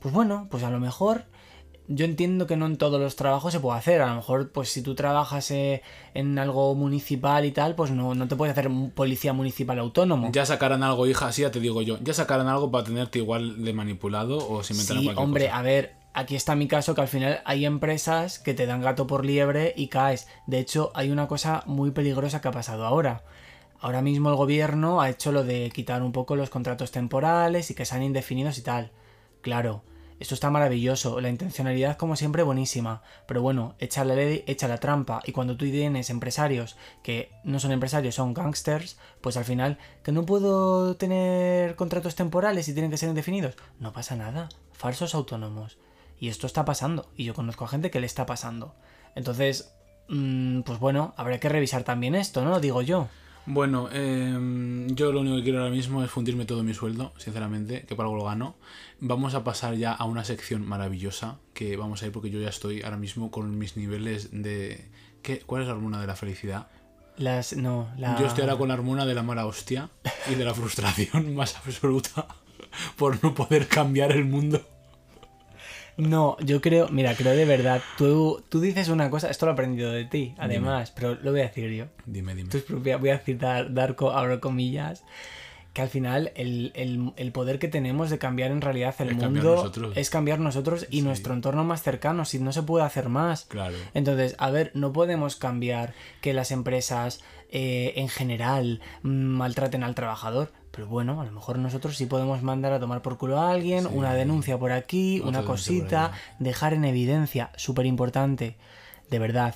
[0.04, 1.24] Pues bueno, pues a lo mejor
[1.88, 4.02] yo entiendo que no en todos los trabajos se puede hacer.
[4.02, 5.80] A lo mejor, pues si tú trabajas eh,
[6.12, 10.28] en algo municipal y tal, pues no, no te puedes hacer policía municipal autónomo.
[10.30, 11.96] Ya sacarán algo, hija, sí, ya te digo yo.
[12.02, 15.56] Ya sacarán algo para tenerte igual de manipulado o se inventarán Sí, cualquier hombre, cosa.
[15.58, 19.06] a ver, aquí está mi caso que al final hay empresas que te dan gato
[19.06, 20.28] por liebre y caes.
[20.46, 23.24] De hecho, hay una cosa muy peligrosa que ha pasado ahora.
[23.80, 27.74] Ahora mismo el gobierno ha hecho lo de quitar un poco los contratos temporales y
[27.74, 28.92] que sean indefinidos y tal.
[29.40, 29.82] Claro,
[30.24, 34.78] esto está maravilloso, la intencionalidad como siempre buenísima, pero bueno, echa la ley, echa la
[34.78, 39.76] trampa, y cuando tú tienes empresarios que no son empresarios, son gangsters, pues al final,
[40.02, 45.14] que no puedo tener contratos temporales y tienen que ser indefinidos, no pasa nada, falsos
[45.14, 45.76] autónomos.
[46.18, 48.74] Y esto está pasando, y yo conozco a gente que le está pasando.
[49.14, 49.74] Entonces,
[50.08, 52.60] mm, pues bueno, habrá que revisar también esto, ¿no?
[52.60, 53.08] Digo yo.
[53.46, 57.82] Bueno, em, yo lo único que quiero ahora mismo es fundirme todo mi sueldo, sinceramente,
[57.82, 58.54] que para algo lo gano.
[59.00, 62.48] Vamos a pasar ya a una sección maravillosa que vamos a ir porque yo ya
[62.48, 64.88] estoy ahora mismo con mis niveles de...
[65.22, 65.40] ¿Qué?
[65.40, 66.68] ¿Cuál es la hormona de la felicidad?
[67.16, 67.54] Las.
[67.56, 68.18] No, la.
[68.18, 69.88] Yo estoy ahora con la hormona de la mala hostia
[70.30, 72.26] y de la frustración más absoluta
[72.96, 74.60] por no poder cambiar el mundo.
[75.96, 79.54] No, yo creo, mira, creo de verdad, tú, tú dices una cosa, esto lo he
[79.54, 81.86] aprendido de ti, además, pero lo voy a decir yo.
[82.04, 82.48] Dime, dime.
[82.48, 85.04] Esto es propia- voy a citar, dar abro comillas,
[85.74, 89.16] que al final el, el- el poder que tenemos de cambiar en realidad el Es
[89.16, 91.02] mundo es cambiar nosotros y Sí.
[91.02, 93.44] nuestro entorno más cercano, si no se puede hacer más.
[93.44, 93.76] Claro.
[93.92, 97.20] Entonces, a ver, no podemos cambiar que las empresas
[97.50, 100.50] eh, en general mm, maltraten al trabajador.
[100.70, 103.82] Pero bueno, a lo mejor nosotros sí podemos mandar a tomar por culo a alguien,
[103.84, 103.90] Sí.
[103.92, 108.56] una denuncia por aquí, Otra una cosita, dejar en evidencia, súper importante,
[109.10, 109.54] de verdad.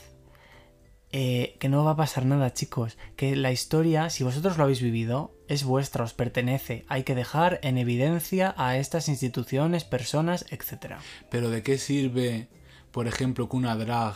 [1.12, 2.96] Eh, que no va a pasar nada, chicos.
[3.16, 6.84] Que la historia, si vosotros lo habéis vivido, es vuestra, os pertenece.
[6.88, 10.98] Hay que dejar en evidencia a estas instituciones, personas, etcétera.
[11.30, 12.48] Pero ¿de qué sirve,
[12.92, 14.14] por ejemplo, que una drag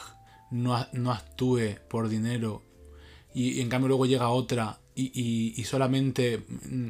[0.51, 2.63] no, no actúe por dinero
[3.35, 6.39] y, y en cambio luego llega otra y, y- y solamente...
[6.49, 6.89] mm,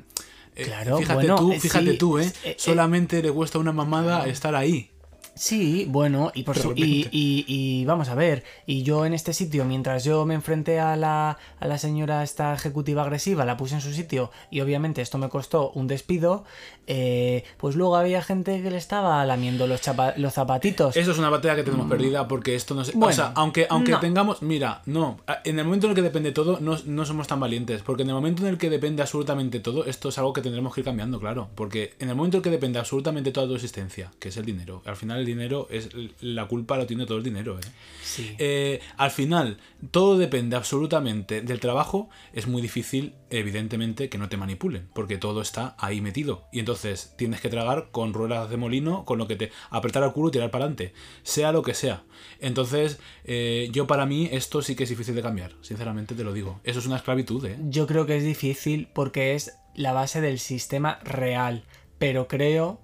[0.57, 2.27] eh, Claro, fíjate bueno, tú, eh, fíjate sí, tú, ¿eh?
[2.27, 4.91] eh, eh, Solamente le cuesta una mamada estar ahí.
[5.35, 7.09] Sí, bueno, y, por su- y, repente.
[7.17, 10.95] y- y vamos a ver, y yo en este sitio, mientras yo me enfrenté a
[10.97, 15.17] la, a la señora esta ejecutiva agresiva, la puse en su sitio y obviamente esto
[15.19, 16.45] me costó un despido,
[16.87, 20.97] eh, pues luego había gente que le estaba lamiendo los, chapa- los zapatitos.
[20.97, 22.93] Eso es una batalla que tenemos perdida porque esto no se...
[22.93, 23.01] o Mm.
[23.01, 24.01] Bueno, sea, aunque, aunque no.
[24.01, 24.43] tengamos...
[24.43, 25.19] Mira, no.
[25.45, 27.83] En el momento en el que depende todo, no, no somos tan valientes.
[27.83, 30.75] Porque en el momento en el que depende absolutamente todo, esto es algo que tendremos
[30.75, 31.49] que ir cambiando, claro.
[31.55, 34.45] Porque en el momento en el que depende absolutamente toda tu existencia, que es el
[34.45, 35.89] dinero, al final el dinero es...
[36.21, 37.63] La culpa lo tiene todo el dinero, ¿eh?
[38.03, 38.35] Sí.
[38.39, 39.59] Eh, al final,
[39.91, 42.11] todo depende absolutamente del trabajo.
[42.33, 46.45] Es muy difícil, evidentemente, que no te manipulen, porque todo está ahí metido.
[46.53, 50.13] Y entonces tienes que tragar con ruedas de molino, con lo que te apretar al
[50.13, 50.93] culo y tirar para adelante,
[51.23, 52.05] sea lo que sea.
[52.41, 56.33] Entonces, eh, yo para mí, esto sí que es difícil de cambiar, sinceramente te lo
[56.33, 56.61] digo.
[56.65, 57.49] Eso es una esclavitud.
[57.69, 61.65] Yo creo que es difícil porque es la base del sistema real,
[61.99, 62.81] pero creo,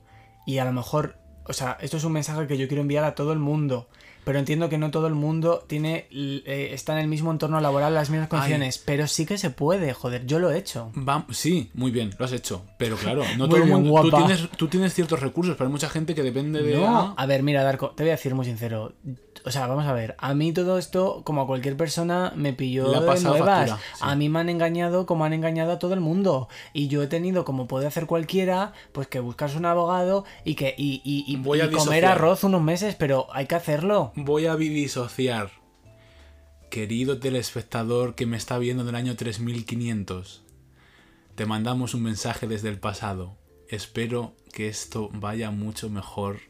[0.46, 1.16] y a lo mejor,
[1.48, 3.88] o sea, esto es un mensaje que yo quiero enviar a todo el mundo,
[4.24, 7.94] pero entiendo que no todo el mundo tiene eh, está en el mismo entorno laboral,
[7.94, 10.92] las mismas condiciones, pero sí que se puede, joder, yo lo he hecho.
[10.96, 12.62] Va- sí, muy bien, lo has hecho.
[12.78, 14.02] Pero claro, no todo el mundo.
[14.02, 16.76] Tú tienes, tú tienes ciertos recursos, pero hay mucha gente que depende de.
[16.76, 18.92] No, ah, a ver, mira, Darko, te voy a decir muy sincero.
[19.44, 22.84] O sea, vamos a ver, a mí todo esto, como a cualquier persona, me pilló
[22.90, 23.68] de nuevas.
[23.70, 24.00] factura, sí.
[24.00, 26.48] A mí me han engañado como han engañado a todo el mundo.
[26.72, 30.74] Y yo he tenido, como puede hacer cualquiera, pues que buscarse un abogado y que
[30.76, 34.12] y, y- y- Voy a y comer arroz unos meses, pero hay que hacerlo.
[34.16, 35.50] Voy a disociar.
[36.70, 40.42] Querido telespectador que me está viendo del año 3500,
[41.34, 43.36] te mandamos un mensaje desde el pasado.
[43.70, 46.40] Espero que esto vaya mucho mejor.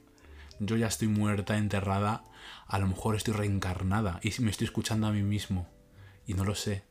[0.60, 2.24] Yo ya estoy muerta, enterrada.
[2.66, 5.68] A lo mejor estoy reencarnada y me estoy escuchando a mí mismo.
[6.26, 6.84] Y no lo sé.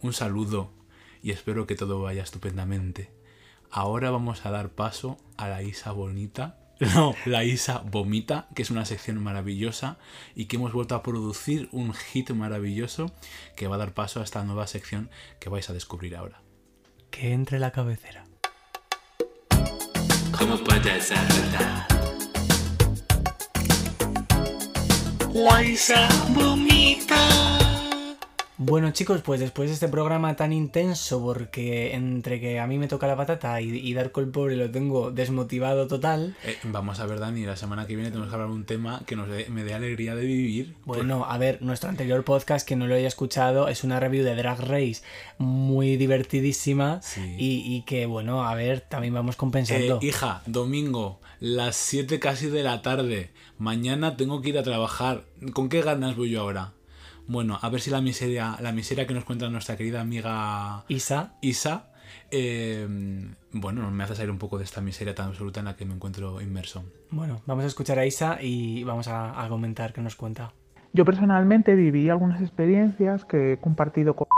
[0.00, 0.72] Un saludo
[1.22, 3.12] y espero que todo vaya estupendamente.
[3.70, 6.58] Ahora vamos a dar paso a la Isa Bonita.
[6.94, 9.96] No, la Isa Vomita, que es una sección maravillosa
[10.34, 13.12] y que hemos vuelto a producir un hit maravilloso
[13.56, 15.08] que va a dar paso a esta nueva sección
[15.40, 16.42] que vais a descubrir ahora.
[17.10, 18.26] Que entre la cabecera.
[20.38, 21.95] ¿Cómo puede ser verdad?
[25.36, 27.14] La Isa vomita.
[28.58, 32.88] Bueno chicos, pues después de este programa tan intenso, porque entre que a mí me
[32.88, 37.06] toca la patata y, y Darko el pobre lo tengo desmotivado total, Eh, vamos a
[37.06, 39.46] ver, Dani, la semana que viene tenemos que hablar de un tema que nos dé-
[39.50, 40.74] me dé alegría de vivir.
[40.86, 44.34] Bueno, a ver, nuestro anterior podcast, que no lo haya escuchado, es una review de
[44.36, 45.02] Drag Race
[45.36, 47.20] muy divertidísima Sí.
[47.38, 49.98] y, y que, bueno, a ver, también vamos Eh, compensando.
[50.00, 53.30] hija, domingo, las 7 casi de la tarde.
[53.58, 55.24] Mañana tengo que ir a trabajar.
[55.52, 56.72] ¿Con qué ganas voy yo ahora?
[57.26, 61.34] Bueno, a ver si la miseria, la miseria que nos cuenta nuestra querida amiga Isa,
[61.40, 61.86] Isa,
[62.30, 62.86] eh,
[63.52, 65.94] bueno, me hace salir un poco de esta miseria tan absoluta en la que me
[65.94, 66.84] encuentro inmerso.
[67.10, 70.52] bueno, vamos a escuchar a Isa y vamos a, a comentar qué nos cuenta.
[70.92, 74.28] Yo personalmente viví algunas experiencias que he compartido con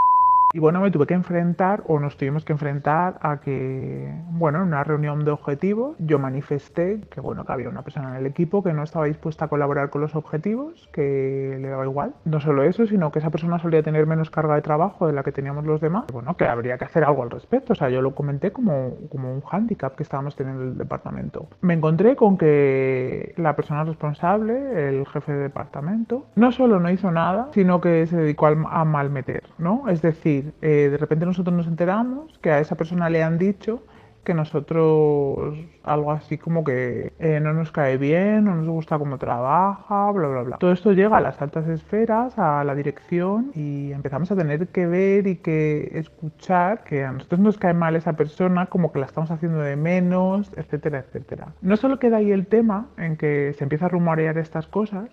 [0.54, 4.68] Y bueno, me tuve que enfrentar, o nos tuvimos que enfrentar a que, bueno, en
[4.68, 8.62] una reunión de objetivos, yo manifesté que, bueno, que había una persona en el equipo
[8.62, 12.14] que no estaba dispuesta a colaborar con los objetivos, que le daba igual.
[12.24, 15.22] No solo eso, sino que esa persona solía tener menos carga de trabajo de la
[15.22, 16.06] que teníamos los demás.
[16.10, 17.74] Bueno, que habría que hacer algo al respecto.
[17.74, 21.48] O sea, yo lo comenté como, como un hándicap que estábamos teniendo en el departamento.
[21.60, 27.10] Me encontré con que la persona responsable, el jefe de departamento, no solo no hizo
[27.10, 29.90] nada, sino que se dedicó a malmeter, ¿no?
[29.90, 33.82] Es decir, eh, de repente nosotros nos enteramos que a esa persona le han dicho
[34.28, 39.16] que nosotros algo así como que eh, no nos cae bien, no nos gusta cómo
[39.16, 40.56] trabaja, bla, bla, bla.
[40.58, 44.86] Todo esto llega a las altas esferas, a la dirección y empezamos a tener que
[44.86, 49.06] ver y que escuchar que a nosotros nos cae mal esa persona, como que la
[49.06, 51.54] estamos haciendo de menos, etcétera, etcétera.
[51.62, 55.08] No solo queda ahí el tema en que se empieza a rumorear estas cosas,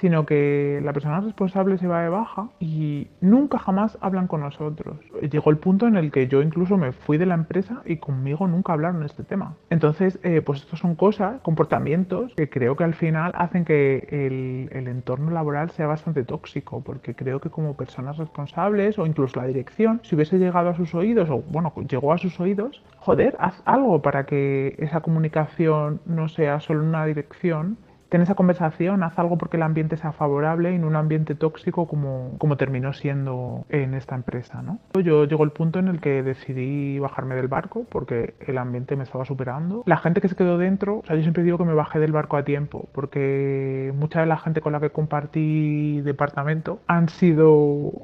[0.00, 4.96] sino que la persona responsable se va de baja y nunca jamás hablan con nosotros.
[5.30, 8.46] Llegó el punto en el que yo incluso me fui de la empresa y conmigo
[8.46, 9.56] nunca hablaron este tema.
[9.68, 14.76] Entonces, eh, pues estos son cosas, comportamientos que creo que al final hacen que el,
[14.76, 19.46] el entorno laboral sea bastante tóxico, porque creo que como personas responsables o incluso la
[19.46, 23.62] dirección, si hubiese llegado a sus oídos o bueno, llegó a sus oídos, joder, haz
[23.66, 27.76] algo para que esa comunicación no sea solo una dirección
[28.10, 31.86] ten esa conversación, haz algo porque el ambiente sea favorable y no un ambiente tóxico
[31.86, 34.62] como, como terminó siendo en esta empresa.
[34.62, 34.80] ¿no?
[35.00, 39.04] Yo llegó el punto en el que decidí bajarme del barco porque el ambiente me
[39.04, 39.84] estaba superando.
[39.86, 42.12] La gente que se quedó dentro, o sea, yo siempre digo que me bajé del
[42.12, 47.52] barco a tiempo porque mucha de la gente con la que compartí departamento han sido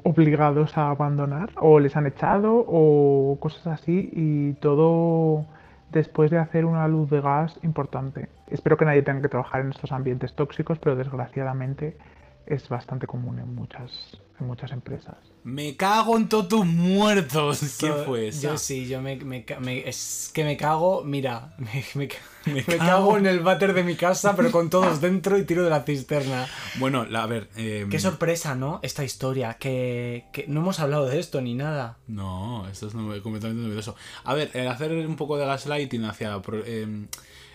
[0.03, 5.45] obligados a abandonar o les han echado o cosas así y todo
[5.91, 8.29] después de hacer una luz de gas importante.
[8.51, 11.97] Espero que nadie tenga que trabajar en estos ambientes tóxicos, pero desgraciadamente
[12.45, 13.91] es bastante común en muchas,
[14.39, 15.17] en muchas empresas.
[15.43, 17.59] Me cago en todos tus muertos.
[17.77, 18.41] ¿Quién Yo- fue esa?
[18.41, 19.45] Yo sí, yo me, me
[19.87, 22.77] es que me cago, mira, me, me ca- Me me cago.
[22.79, 25.83] cago en el váter de mi casa, pero con todos dentro y tiro de la
[25.83, 26.47] cisterna.
[26.79, 27.49] Bueno, la- a ver.
[27.57, 28.79] eh, Qué sorpresa, ¿no?
[28.83, 31.97] Esta historia, que, que no hemos hablado de esto ni nada.
[32.07, 33.95] No, esto es completamente novedoso.
[34.23, 37.07] A ver, el hacer un poco de gaslighting hacia eh,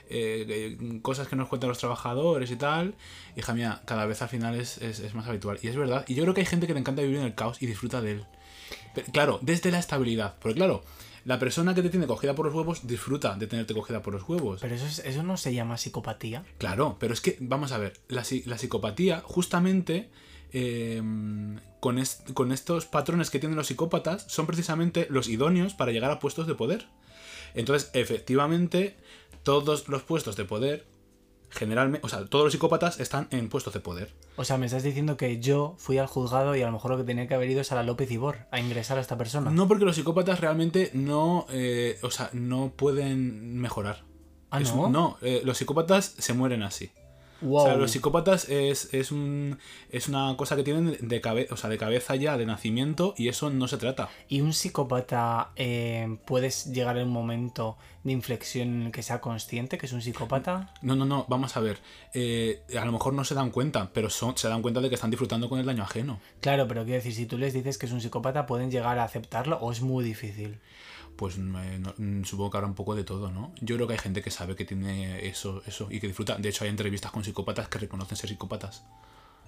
[0.08, 2.94] eh, cosas que nos cuentan los trabajadores y tal,
[3.36, 5.58] hija mía, cada vez al final es, es- es más habitual.
[5.62, 7.34] Y es verdad, y yo creo que hay gente que le encanta vivir en el
[7.34, 8.24] caos y disfruta de él.
[8.94, 10.34] Pero, claro, desde la estabilidad.
[10.40, 10.82] Porque claro,
[11.24, 14.28] la persona que te tiene cogida por los huevos disfruta de tenerte cogida por los
[14.28, 14.60] huevos.
[14.60, 16.44] Pero eso, es- eso no se llama psicopatía.
[16.58, 20.10] Claro, pero es que, vamos a ver, la, la psicopatía, justamente,
[20.52, 21.00] eh,
[21.80, 26.10] con, est- con estos patrones que tienen los psicópatas, son precisamente los idóneos para llegar
[26.10, 26.86] a puestos de poder.
[27.54, 28.96] Entonces, efectivamente,
[29.42, 30.86] todos los puestos de poder,
[31.50, 34.14] generalmente, o sea, todos los psicópatas están en puestos de poder.
[34.36, 36.96] O sea, me estás diciendo que yo fui al juzgado y a lo mejor lo
[36.96, 39.50] que tenía que haber ido es a la López Ibor a ingresar a esta persona.
[39.50, 44.04] No porque los psicópatas realmente no, eh, o sea, no pueden mejorar.
[44.50, 44.88] Ah, Es- ¿no?
[44.88, 46.90] no, eh, los psicópatas se mueren así.
[47.42, 47.62] Wow.
[47.62, 49.58] O sea, los psicópatas es, es, un,
[49.90, 53.28] es una cosa que tienen de, cabe, o sea, de cabeza ya, de nacimiento, y
[53.28, 54.08] eso no se trata.
[54.28, 59.20] ¿Y un psicópata eh, puedes llegar a un momento de inflexión en el que sea
[59.20, 60.72] consciente que es un psicópata?
[60.82, 61.78] No, no, no, vamos a ver.
[62.14, 64.94] eh, a lo mejor no se dan cuenta, pero son, se dan cuenta de que
[64.94, 66.20] están disfrutando con el daño ajeno.
[66.40, 69.04] Claro, pero quiero decir, si tú les dices que es un psicópata, ¿pueden llegar a
[69.04, 70.60] aceptarlo o es muy difícil?
[71.16, 71.60] Pues no-
[71.96, 73.52] mm, supongo que habrá un poco de todo, ¿no?
[73.60, 76.36] Yo creo que hay gente que sabe que tiene eso, eso, y que disfruta.
[76.36, 78.84] De hecho, hay entrevistas con psicópatas que reconocen ser psicópatas.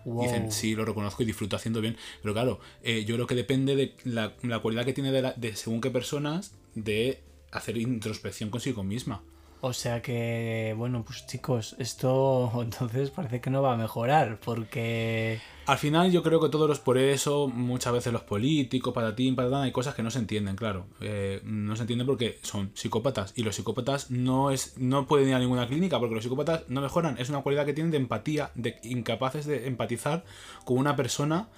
[0.05, 0.23] Wow.
[0.23, 1.97] Dicen, sí, lo reconozco y disfruto haciendo bien.
[2.23, 5.33] Pero claro, eh, yo creo que depende de la, la cualidad que tiene de, la-
[5.33, 9.23] de según qué personas de hacer introspección consigo misma.
[9.67, 15.41] O sea que, bueno, pues chicos, esto entonces parece que no va a mejorar porque...
[15.65, 19.63] Al final yo creo que todos los por eso, muchas veces los políticos, patatín, patatán,
[19.63, 20.85] hay cosas que no se entienden, claro.
[21.01, 25.35] Eh, no se entienden porque son psicópatas y los psicópatas no es no pueden ir
[25.35, 27.17] a ninguna clínica porque los psicópatas no mejoran.
[27.17, 30.27] Es una cualidad que tienen de empatía, de incapaces de empatizar
[30.67, 31.49] con una persona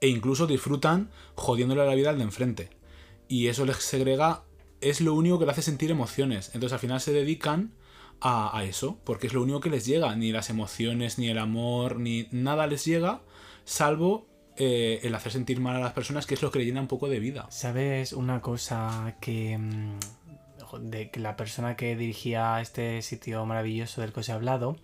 [0.00, 2.70] e incluso disfrutan jodiéndole la vida al de enfrente.
[3.26, 4.44] Y eso les segrega,
[4.80, 6.50] es lo único que le hace sentir emociones.
[6.54, 7.72] Entonces al final se dedican
[8.20, 10.14] a, eso, porque es lo único que les llega.
[10.16, 13.22] Ni las emociones, ni el amor, ni nada les llega,
[13.64, 14.26] salvo
[14.56, 16.88] eh, el hacer sentir mal a las personas, que es lo que le llena un
[16.88, 17.46] poco de vida.
[17.50, 19.56] ¿Sabes una cosa que...
[19.56, 19.98] mm,
[20.80, 24.76] de que la persona que dirigía este sitio maravilloso del que os he hablado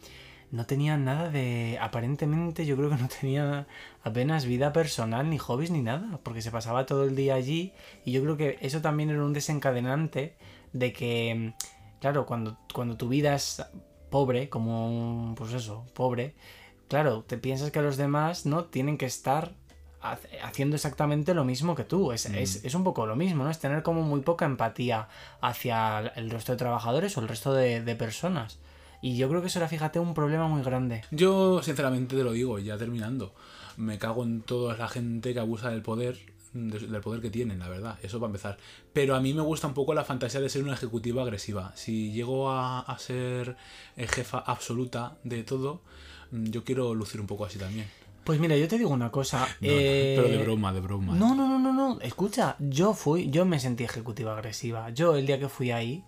[0.51, 1.79] no tenía nada de...
[1.81, 3.67] Aparentemente yo creo que no tenía
[4.05, 7.73] apenas vida personal, ni hobbies, ni nada, porque se pasaba todo el día allí
[8.05, 10.37] y yo creo que eso también era un desencadenante
[10.73, 13.65] de que, mm, claro, cuando, cuando tu vida es
[14.11, 16.35] pobre, como un, pues eso, pobre,
[16.89, 19.55] claro, te piensas que los demás no tienen que estar
[20.03, 22.13] ha- haciendo exactamente lo mismo que tú.
[22.13, 23.51] Es, es, es un poco lo mismo, ¿no?
[23.51, 25.09] Es tener como muy poca empatía
[25.41, 28.59] hacia el resto de trabajadores o el resto de, de personas.
[29.07, 31.03] Y yo creo que eso era, fíjate, un problema muy grande.
[31.11, 33.35] Yo, sinceramente, te lo digo, ya terminando.
[33.77, 36.17] Me cago en toda la gente que abusa del poder,
[36.55, 37.99] de- del poder que tienen, la verdad.
[38.03, 38.57] Eso va a empezar.
[38.95, 41.73] Pero a mí me gusta un poco la fantasía de ser una ejecutiva agresiva.
[41.75, 43.57] Si llego a, a ser
[43.99, 45.83] eh, jefa absoluta de todo,
[46.31, 47.87] mm, yo quiero lucir un poco así también.
[48.25, 49.41] Pues mira, yo te digo una cosa.
[49.61, 51.15] No, eh, Pero de broma, de broma.
[51.15, 52.01] No, no, no, no, no.
[52.01, 54.89] Escucha, yo fui, yo me sentí ejecutiva agresiva.
[54.91, 56.05] Yo el día que fui ahí,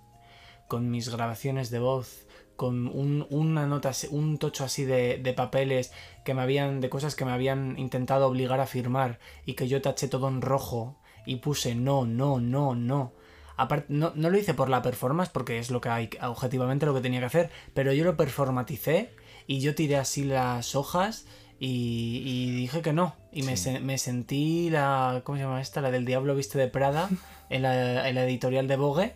[0.66, 2.25] con mis grabaciones de voz,
[2.56, 5.92] con un, una nota, un tocho así de, de papeles
[6.24, 9.80] que me habían, de cosas que me habían intentado obligar a firmar y que yo
[9.82, 13.12] taché todo en rojo y puse no, no, no, no.
[13.58, 16.94] Aparte, no, no lo hice por la performance, porque es lo que hay, objetivamente lo
[16.94, 19.10] que tenía que hacer, pero yo lo performaticé
[19.46, 21.26] y yo tiré así las hojas
[21.58, 23.16] y, y dije que no.
[23.32, 25.22] Y me, se- me sentí la.
[25.24, 25.80] ¿Cómo se llama esta?
[25.80, 27.08] La del Diablo Viste de Prada,
[27.48, 29.14] en la, en la editorial de Vogue.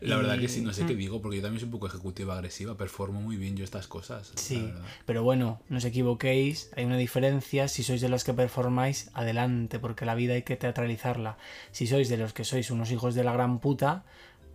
[0.00, 1.86] La verdad Y- que sí, no sé qué digo, porque yo también soy un poco
[1.86, 4.32] ejecutiva agresiva, performo muy bien yo estas cosas.
[4.34, 4.72] Sí,
[5.06, 9.78] pero bueno, no os equivoquéis, hay una diferencia, si sois de los que performáis, adelante,
[9.78, 11.36] porque la vida hay que teatralizarla.
[11.72, 14.04] Si sois de los que sois unos hijos de la gran puta,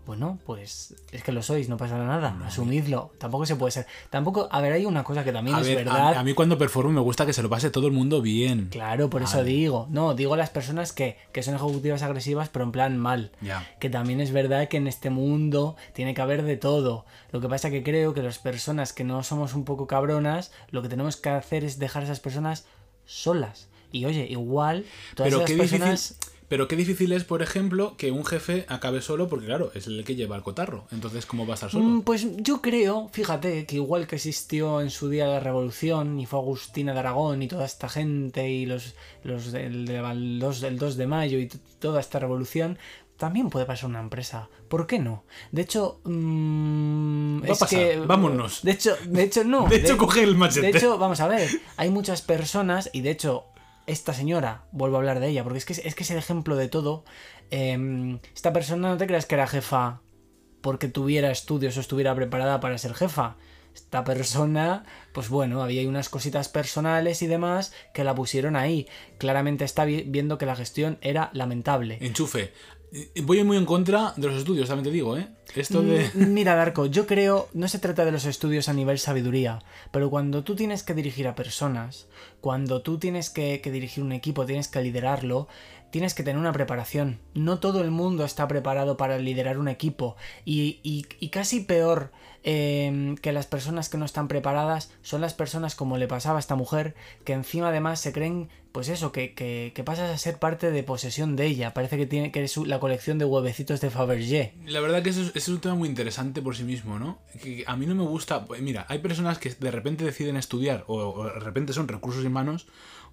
[0.06, 3.88] bueno, pues es que lo sois, no pasa nada, asumidlo, tampoco se puede ser.
[4.10, 6.18] Tampoco, a ver, hay una cosa que también A es ver, a- verdad.
[6.18, 8.68] a, mí cuando performo me gusta que se lo pase todo el mundo bien.
[8.72, 9.88] Claro, por eso digo.
[9.90, 13.32] No, digo las personas que, que son ejecutivas agresivas, pero en plan mal.
[13.80, 17.06] Que también es verdad que en este mundo tiene que haber de todo.
[17.32, 20.82] Lo que pasa que creo que las personas que no somos un poco cabronas, lo
[20.82, 22.66] que tenemos que hacer es dejar a esas personas
[23.06, 23.68] solas.
[23.92, 24.86] Y oye, igual
[25.16, 26.10] todas Pero esas qué, personas...
[26.20, 29.88] difícil, pero qué difícil es, por ejemplo, que un jefe acabe solo, porque claro, es
[29.88, 30.86] el que lleva el cotarro.
[30.92, 31.84] Entonces, ¿cómo va a estar solo?
[31.86, 36.26] Mm, Pues yo creo, fíjate, que igual que existió en su día la revolución, y
[36.26, 40.78] fue Agustina de Aragón y toda esta gente, y los, los del, del 2, del
[40.78, 42.78] 2 de mayo y toda esta revolución,
[43.18, 44.50] también puede pasar una empresa.
[44.68, 45.24] ¿Por qué no?
[45.52, 48.62] De hecho, mm, Va a pasar, que- vámonos.
[48.64, 49.66] De hecho, de hecho no.
[49.70, 50.72] De hecho, coge el machete.
[50.72, 53.46] De hecho, vamos a ver, hay muchas personas, y de hecho,
[53.88, 56.56] esta señora, vuelvo a hablar de ella, porque es que es, que es el ejemplo
[56.56, 57.04] de todo.
[57.52, 60.02] em, esta persona no te creas que era jefa
[60.62, 63.38] porque tuviera estudios o estuviera preparada para ser jefa.
[63.76, 68.88] Esta persona, pues bueno, había unas cositas personales y demás que la pusieron ahí.
[69.20, 71.98] Claramente está vi- viendo que la gestión era lamentable.
[72.02, 72.54] Enchufe.
[72.92, 75.28] Eh, Voy muy en contra de los estudios, también te digo, ¿eh?
[75.56, 76.10] Esto de...
[76.14, 80.10] Mm, Mira, Darko, yo creo, no se trata de los estudios a nivel sabiduría, pero
[80.10, 82.08] cuando tú tienes que dirigir a personas,
[82.42, 85.48] cuando tú tienes que, que dirigir un equipo, tienes que liderarlo,
[85.96, 87.20] tienes que tener una preparación.
[87.36, 92.12] No todo el mundo está preparado para liderar un equipo y, casi peor
[92.44, 96.42] eh, que las personas que no están preparadas son las personas como le pasaba a
[96.42, 100.84] esta mujer, que encima además se creen, pues eso, que, pasas a ser parte de
[100.84, 101.74] posesión de ella.
[101.74, 104.54] Parece que tiene que eres la colección de huevecitos de Fabergé.
[104.66, 107.20] La verdad que eso es, un tema muy interesante por sí mismo, ¿no?
[107.68, 108.44] A mí no me gusta...
[108.44, 112.26] pues Mira, hay personas que de repente deciden estudiar o, o de repente son recursos
[112.26, 112.68] humanos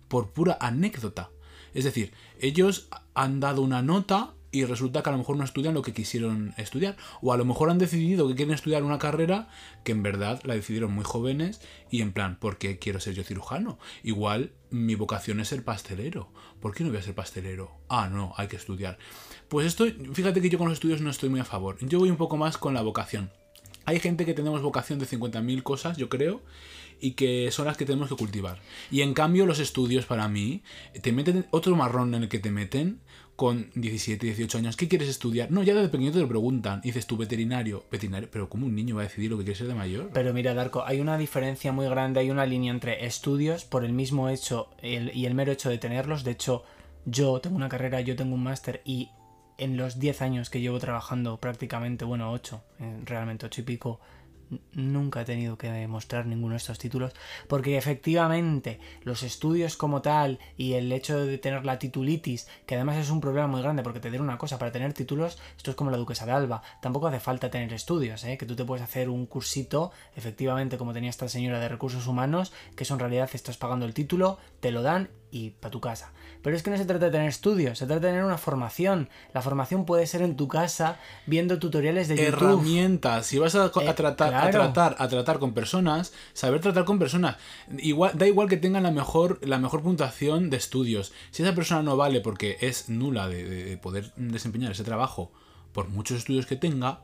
[0.08, 1.30] por pura anécdota.
[1.74, 2.12] Es decir,
[2.42, 5.94] ellos han dado una nota y resulta que a lo mejor no estudian lo que
[5.94, 6.96] quisieron estudiar.
[7.22, 9.48] O a lo mejor han decidido que quieren estudiar una carrera
[9.82, 13.24] que en verdad la decidieron muy jóvenes y en plan, ¿por qué quiero ser yo
[13.24, 13.78] cirujano?
[14.02, 16.28] Igual mi vocación es ser pastelero.
[16.60, 17.70] ¿Por qué no voy a ser pastelero?
[17.88, 18.98] Ah, no, hay que estudiar.
[19.48, 21.78] Pues esto, fíjate que yo con los estudios no estoy muy a favor.
[21.80, 23.30] Yo voy un poco más con la vocación.
[23.84, 26.40] Hay gente que tenemos vocación de 50.000 cosas, yo creo,
[27.02, 28.60] y que son las que tenemos que cultivar.
[28.90, 30.62] Y en cambio los estudios para mí
[31.02, 33.00] te meten otro marrón en el que te meten
[33.34, 34.76] con 17, 18 años.
[34.76, 35.50] ¿Qué quieres estudiar?
[35.50, 36.80] No, ya desde pequeño te lo preguntan.
[36.80, 39.66] Dices tú veterinario, veterinario, pero ¿cómo un niño va a decidir lo que quiere ser
[39.66, 40.10] de mayor?
[40.12, 43.92] Pero mira, Darko, hay una diferencia muy grande, hay una línea entre estudios por el
[43.92, 46.22] mismo hecho y el mero hecho de tenerlos.
[46.22, 46.62] De hecho,
[47.04, 49.10] yo tengo una carrera, yo tengo un máster y
[49.58, 52.62] en los 10 años que llevo trabajando prácticamente, bueno, 8,
[53.04, 54.00] realmente 8 y pico,
[54.72, 57.12] nunca he tenido que demostrar ninguno de estos títulos,
[57.48, 62.96] porque efectivamente los estudios como tal y el hecho de tener la titulitis, que además
[62.96, 65.76] es un problema muy grande, porque te diré una cosa, para tener títulos, esto es
[65.76, 68.38] como la duquesa de Alba, tampoco hace falta tener estudios, ¿eh?
[68.38, 72.52] que tú te puedes hacer un cursito, efectivamente como tenía esta señora de recursos humanos,
[72.76, 76.12] que eso en realidad estás pagando el título, te lo dan y para tu casa.
[76.42, 79.08] Pero es que no se trata de tener estudios, se trata de tener una formación.
[79.32, 82.28] La formación puede ser en tu casa, viendo tutoriales de YouTube.
[82.50, 83.26] herramientas.
[83.26, 84.50] Si vas a, a Eh, tratar, a claro.
[84.50, 87.36] tratar, a tratar con personas, saber tratar con personas.
[87.78, 91.12] Igual, da igual que tengan la mejor, la mejor puntuación de estudios.
[91.30, 95.30] Si esa persona no vale porque es nula de, de- de poder desempeñar ese trabajo,
[95.72, 97.00] por muchos estudios que tenga,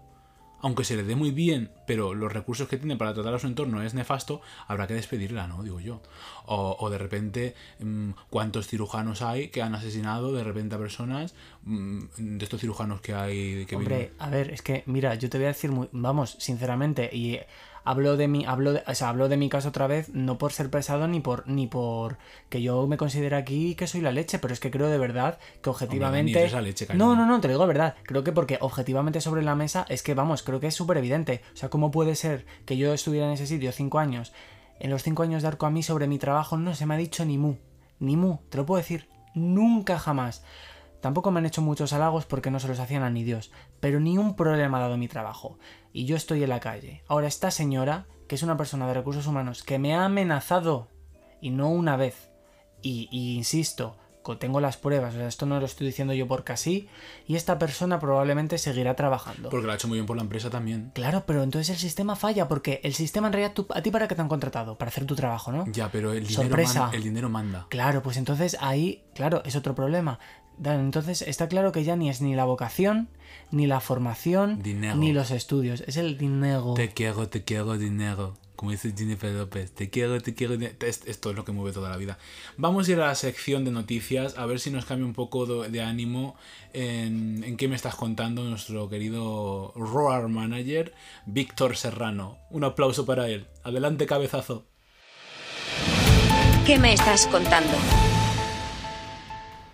[0.61, 3.47] aunque se le dé muy bien, pero los recursos que tiene para tratar a su
[3.47, 5.63] entorno es nefasto, habrá que despedirla, ¿no?
[5.63, 6.01] Digo yo.
[6.47, 11.35] O, o de repente, mm, ¿cuántos cirujanos hay que han asesinado de repente a personas?
[11.65, 15.29] mm, de estos cirujanos que hay que Hombre, viven- a ver, es que, mira, yo
[15.29, 17.39] te voy a decir, muy, vamos, sinceramente, y
[17.85, 20.53] hablo de mi, hablo de, o sea, hablo de mi caso otra vez, no por
[20.53, 22.19] ser pesado ni por, ni por
[22.49, 25.39] que yo me considere aquí que soy la leche, pero es que creo de verdad
[25.63, 26.49] que objetivamente.
[26.61, 27.95] leche, no, no, no, te lo digo de verdad.
[28.05, 31.43] Creo que porque objetivamente sobre la mesa es que, vamos, creo que es súper evidente.
[31.55, 34.33] O sea, ¿cómo puede ser que yo estuviera en ese sitio cinco años?
[34.81, 36.99] En los cinco años de arco a mí sobre mi trabajo no se me ha
[36.99, 37.57] dicho ni mu.
[37.99, 39.09] Ni mu, te lo puedo decir.
[39.35, 40.45] Nunca jamás.
[41.01, 44.01] Tampoco me han hecho muchos halagos porque no se los hacían a ni Dios, pero
[44.01, 45.59] ni un problema ha dado mi trabajo.
[45.93, 47.03] Y yo estoy en la calle.
[47.09, 50.89] Ahora esta señora, que es una persona de recursos humanos, que me ha amenazado,
[51.41, 52.31] y no una vez,
[52.83, 53.97] y, y insisto,
[54.39, 56.87] tengo las pruebas, o sea, esto no lo estoy diciendo yo porque así,
[57.27, 59.49] y esta persona probablemente seguirá trabajando.
[59.49, 60.91] Porque lo ha hecho muy bien por la empresa también.
[60.95, 64.07] Claro, pero entonces el sistema falla, porque el sistema en realidad, tú- ¿a ti para
[64.07, 64.77] qué te han contratado?
[64.77, 65.65] Para hacer tu trabajo, ¿no?
[65.73, 66.87] Ya, pero el dinero, Sorpresa.
[66.87, 67.67] man- el dinero manda.
[67.71, 70.19] Claro, pues entonces ahí, claro, es otro problema.
[70.65, 73.09] Entonces está claro que ya ni es ni la vocación,
[73.51, 74.97] ni la formación, Dinero.
[74.97, 76.75] ni los estudios, es el dinero.
[76.75, 78.35] Te quiero, te quiero dinero.
[78.57, 80.75] Como dice Jennifer López, te quiero, te quiero dinero.
[80.81, 82.19] Es- Esto es lo que mueve toda la vida.
[82.57, 85.47] Vamos a ir a la sección de noticias, a ver si nos cambia un poco
[85.47, 86.35] de, de ánimo
[86.73, 90.93] en, en qué me estás contando nuestro querido Roar Manager,
[91.25, 92.39] Víctor Serrano.
[92.51, 93.47] Un aplauso para él.
[93.63, 94.67] Adelante, cabezazo.
[96.67, 97.73] ¿Qué me estás contando?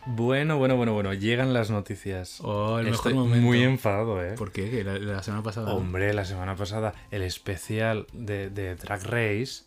[0.06, 2.40] Bueno, bueno, bueno, bueno, llegan las noticias.
[2.42, 3.46] Oh, el mejor Estoy momento.
[3.46, 4.34] muy enfadado, ¿eh?
[4.36, 4.84] ¿Por qué?
[4.84, 5.72] La, la semana pasada.
[5.74, 9.64] Hombre, la semana pasada el especial de, de Drag Race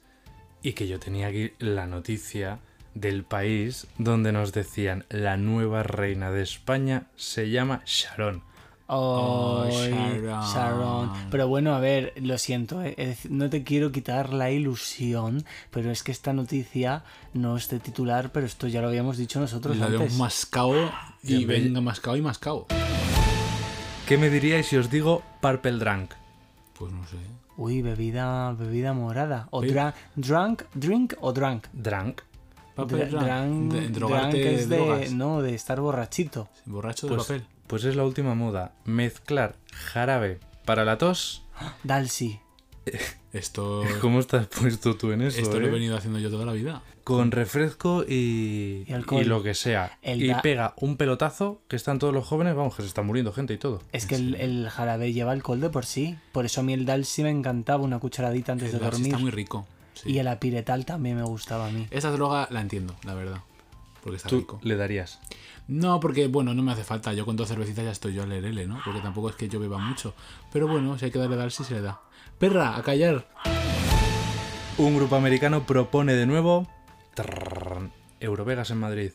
[0.62, 2.60] y que yo tenía aquí la noticia
[2.94, 8.44] del país donde nos decían la nueva reina de España se llama Sharon.
[8.90, 10.44] Ay, Sharon.
[10.54, 11.12] Sharon.
[11.30, 16.04] Pero bueno, a ver, lo siento, eh, no te quiero quitar la ilusión, pero es
[16.04, 19.90] que esta noticia no es de titular, pero esto ya lo habíamos dicho nosotros la
[19.90, 20.14] de antes.
[20.14, 20.74] un mascao
[21.24, 22.66] y ve- venga mascao y mascao.
[24.08, 26.14] ¿Qué me diríais si os digo Purple Drunk?
[26.80, 27.18] Pues no sé.
[27.58, 29.48] Uy, bebida, bebida morada.
[29.52, 31.66] O dra- drunk, drink o drunk.
[31.74, 32.22] Drunk.
[32.76, 33.24] Papel drunk.
[33.26, 35.12] drunk- De- drogarte drunk es de, drogas.
[35.12, 36.48] no, de estar borrachito.
[36.66, 37.46] Borracho de Pues, papel.
[37.68, 38.74] Pues es la última moda.
[38.86, 41.44] Mezclar jarabe para la tos.
[41.84, 42.40] Dalsi.
[43.34, 45.40] Esto, ¿Cómo estás puesto tú en eso?
[45.42, 45.74] esto lo he eh?
[45.74, 46.82] venido haciendo yo toda la vida.
[47.04, 49.22] Con refresco y, Y alcohol.
[49.22, 49.98] y lo que sea.
[50.02, 53.02] El y da- pega un pelotazo que están todos los jóvenes, vamos, que se está
[53.02, 53.82] muriendo gente y todo.
[53.92, 56.18] Es que el, el jarabe lleva alcohol de por sí.
[56.32, 59.08] Por eso a mí el Dalsi me encantaba una cucharadita antes El de dormir.
[59.08, 59.68] está muy rico.
[59.94, 60.12] sí.
[60.14, 61.88] Y el apiretal también me gustaba a mí.
[61.92, 63.42] Esta droga la entiendo, la verdad.
[64.02, 64.60] Porque está Tú rico.
[64.64, 65.20] le darías.
[65.68, 67.14] No, porque, bueno, no me hace falta.
[67.14, 68.80] Yo con dos cervecitas ya estoy yo al lerele, ¿no?
[68.86, 70.14] Porque tampoco es que yo beba mucho.
[70.52, 72.00] Pero bueno, si hay que darle Darcy, se le da.
[72.40, 73.28] Perra, a callar.
[74.78, 76.68] Un grupo americano propone de nuevo
[78.20, 79.12] Eurovegas en Madrid.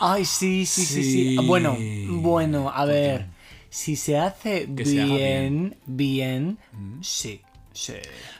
[0.00, 1.36] Ay, sí, sí, sí, Sí.
[1.38, 1.46] sí.
[1.46, 1.76] Bueno,
[2.22, 3.26] bueno, a ver.
[3.68, 6.58] Si se hace bien, bien,
[7.00, 7.40] sí,
[7.74, 7.94] sí.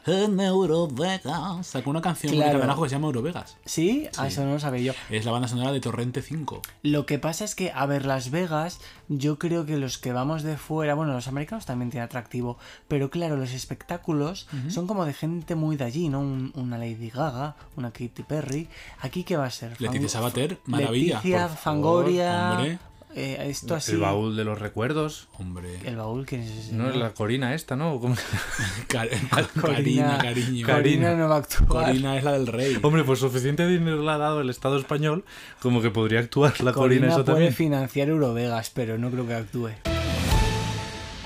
[0.07, 1.67] En Eurovegas.
[1.67, 2.53] Sacó una canción Claro.
[2.53, 3.57] con Carajo que se llama Eurovegas.
[3.65, 4.09] ¿Sí?
[4.17, 4.93] Ah, eso no lo sabía yo.
[5.11, 6.63] Es la banda sonora de Torrente 5.
[6.83, 10.43] Lo que pasa es que, a ver, Las Vegas, yo creo que los que vamos
[10.43, 12.59] de fuera, bueno, los americanos también tienen atractivo,
[12.89, 16.21] pero claro, los espectáculos son como de gente muy de allí, ¿no?
[16.21, 18.69] Un- una Lady Gaga, una Katy Perry.
[19.01, 19.81] ¿Aquí qué va a ser?
[19.81, 21.17] Leticia Sabater, maravilla.
[21.17, 22.53] Leticia, Fangoria.
[22.53, 22.79] hombre.
[23.15, 23.93] Eh, esto así.
[23.93, 25.29] El baúl de los recuerdos.
[25.39, 25.79] Hombre.
[25.85, 26.73] El baúl, ¿quién es ese?
[26.75, 27.99] No es la Corina esta, ¿no?
[28.01, 28.17] ¿Cómo?
[28.89, 29.09] Car-
[29.61, 30.67] Karina, cariño.
[30.67, 31.87] Corina no va a actuar.
[31.87, 32.79] Corina es la del rey.
[32.83, 35.25] Hombre, pues suficiente dinero le ha dado el Estado español
[35.61, 37.55] como que podría actuar la Corina, Corina puede también.
[37.55, 39.71] financiar Eurovegas, pero no creo que actúe.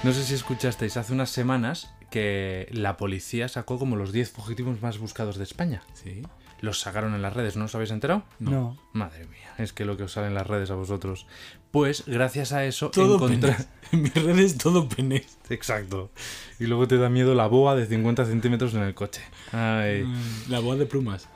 [0.04, 4.80] No sé si escuchasteis hace unas semanas que la policía sacó como los 10 fugitivos
[4.80, 5.82] más buscados de España.
[5.92, 6.22] Sí.
[6.60, 8.24] Los sacaron en las redes, ¿no os habéis enterado?
[8.38, 8.76] No.
[8.92, 11.26] Madre mía, es que lo que os sale en las redes a vosotros.
[11.70, 13.28] Pues gracias a eso Todo.
[13.92, 15.38] En mis redes todo penés.
[15.48, 16.10] Exacto.
[16.58, 19.22] Y luego te da miedo la boa de 50 centímetros en el coche.
[19.52, 20.04] Ay.
[20.48, 21.28] La voz de plumas.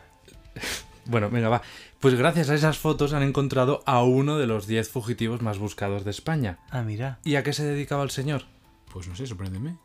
[1.04, 1.62] Bueno, venga, va.
[1.98, 6.04] Pues gracias a esas fotos han encontrado a uno de los 10 fugitivos más buscados
[6.04, 6.58] de España.
[6.70, 7.18] Ah, mira.
[7.24, 8.44] ¿Y a qué se dedicaba el señor?
[8.92, 9.78] Pues no sé, sorpréndeme.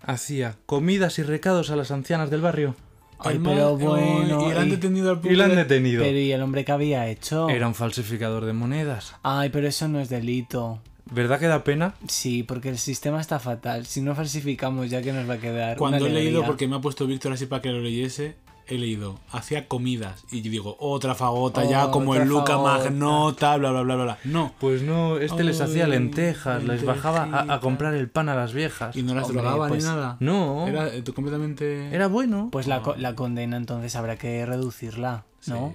[0.00, 2.74] Hacía comidas y recados a las ancianas del barrio.
[3.20, 4.48] Ay, Ay, pero ma- bueno.
[4.48, 6.02] Y le han detenido al Y lo han de- detenido.
[6.02, 7.48] Pero ¿y el hombre que había hecho?
[7.48, 9.14] Era un falsificador de monedas.
[9.22, 10.80] Ay, pero eso no es delito.
[11.10, 11.94] ¿Verdad que da pena?
[12.06, 13.86] Sí, porque el sistema está fatal.
[13.86, 15.78] Si no falsificamos, ya que nos va a quedar.
[15.78, 18.36] Cuando he leído, porque me ha puesto Víctor así para que lo leyese,
[18.68, 20.24] he leído, hacía comidas.
[20.30, 22.78] Y yo digo, otra fagota ya, como el Luca fagota.
[22.84, 24.18] Magnota, bla, bla, bla, bla, bla.
[24.24, 24.52] No.
[24.60, 28.52] Pues no, este les hacía lentejas, les bajaba a, a comprar el pan a las
[28.52, 28.94] viejas.
[28.96, 30.16] Y no las Hombre, drogaba pues, ni nada.
[30.20, 31.94] No, Era eh, completamente.
[31.94, 32.48] era bueno.
[32.52, 35.74] Pues la, la condena entonces habrá que reducirla, ¿no?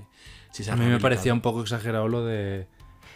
[0.52, 2.68] Sí, se A mí me parecía un poco exagerado lo de...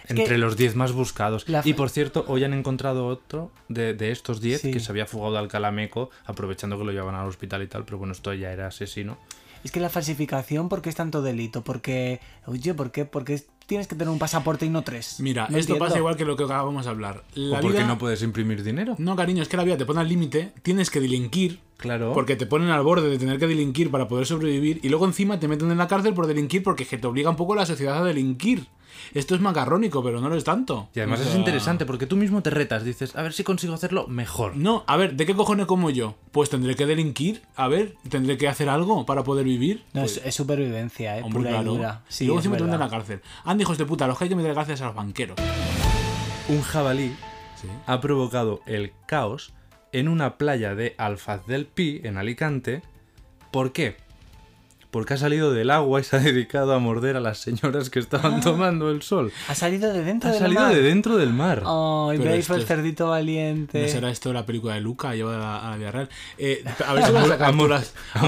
[0.09, 1.49] Entre los 10 más buscados.
[1.49, 4.71] La Y por cierto, hoy han encontrado otro de, de estos 10 Sí.
[4.71, 7.97] que se había fugado de Alcalameco, aprovechando que lo llevaban al hospital y tal, pero
[7.97, 9.17] bueno, esto ya era asesino.
[9.63, 11.63] Es que la falsificación, ¿por qué es tanto delito?
[11.63, 13.05] Porque, oye, ¿por qué?
[13.05, 15.17] Porque tienes que tener un pasaporte y no tres.
[15.19, 15.85] Mira, No esto entiendo.
[15.85, 17.23] pasa igual que lo que acabamos de hablar.
[17.33, 18.95] La ¿O por qué vida- no puedes imprimir dinero?
[18.97, 22.13] No, cariño, es que la vida te pone al límite, tienes que delinquir, Claro.
[22.13, 25.39] porque te ponen al borde de tener que delinquir para poder sobrevivir, y luego encima
[25.39, 27.65] te meten en la cárcel por delinquir porque es que te obliga un poco la
[27.65, 28.67] sociedad a delinquir.
[29.17, 30.89] Esto es macarrónico, pero no lo es tanto.
[30.93, 33.73] Y además O es interesante porque tú mismo te retas, dices, a ver si consigo
[33.73, 34.55] hacerlo mejor.
[34.55, 36.15] No, a ver, ¿de qué cojones como yo?
[36.31, 39.83] Pues tendré que delinquir, a ver, tendré que hacer algo para poder vivir.
[39.93, 41.23] No, Pues, es, es supervivencia, ¿eh?
[41.23, 41.63] hombre, Pura claro.
[41.73, 42.03] y dura.
[42.07, 42.91] Sí, y luego es encima te meten en verdad.
[42.91, 43.21] la cárcel.
[43.43, 45.37] Anda, hijos de puta, los que hay que meter gracias a los banqueros.
[46.49, 47.15] Un jabalí
[47.59, 47.67] Sí.
[47.87, 49.51] ha provocado el caos
[49.93, 52.83] en una playa de Alfaz del Pi, en Alicante.
[53.51, 53.97] ¿Por qué?
[54.91, 57.99] Porque ha salido del agua y se ha dedicado a morder a las señoras que
[57.99, 59.31] estaban tomando el sol.
[59.49, 60.73] Ha salido de dentro Ha del salido mar.
[60.73, 61.63] de dentro del mar.
[61.65, 63.81] Ay, Pero veis el cerdito valiente.
[63.81, 66.09] ¿No será esto la película de Luca llevada a la, vida real?
[66.37, 67.51] Eh, a ver si ha, ha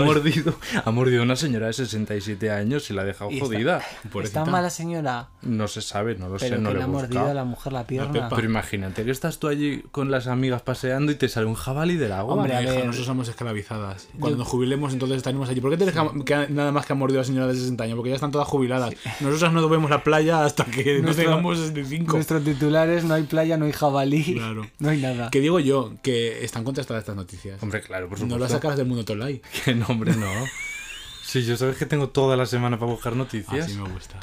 [0.03, 0.53] mordido,
[0.83, 3.81] ha mordido a una señora de 67 años y la ha dejado Y está- jodida.
[4.11, 4.39] Pobrecita.
[4.41, 5.29] ¿Está mala señora?
[5.41, 7.71] No se sabe, no lo Pero sé, no que le ha mordido a la mujer
[7.73, 8.27] la pierna.
[8.29, 11.95] Pero imagínate que estás tú allí con las amigas paseando y te sale un jabalí
[11.95, 12.33] del agua.
[12.35, 12.85] Hombre, a Hija, ver.
[12.85, 14.07] nosotros somos esclavizadas.
[14.19, 15.61] Cuando Yo- nos jubilemos, entonces estaremos allí.
[15.61, 17.83] ¿Por qué tienes que, que nada más que ha mordido a la señora de 60
[17.83, 17.95] años?
[17.95, 18.93] Porque ya están todas jubiladas.
[19.19, 22.13] Nosotras no vemos la playa hasta que no Nuestro- tengamos 65.
[22.13, 24.67] Nuestro titular es no hay playa, no hay jabalí, Claro.
[24.79, 25.29] no hay nada.
[25.31, 27.61] Que digo yo, que están contrastadas estas noticias.
[27.63, 28.39] Hombre, claro, por no supuesto.
[28.43, 29.41] las sacas del mundo Tolai.
[29.65, 30.27] Que no, hombre, no.
[31.25, 33.65] Si yo sabes que tengo toda la semana para buscar noticias.
[33.65, 34.17] Así me gusta.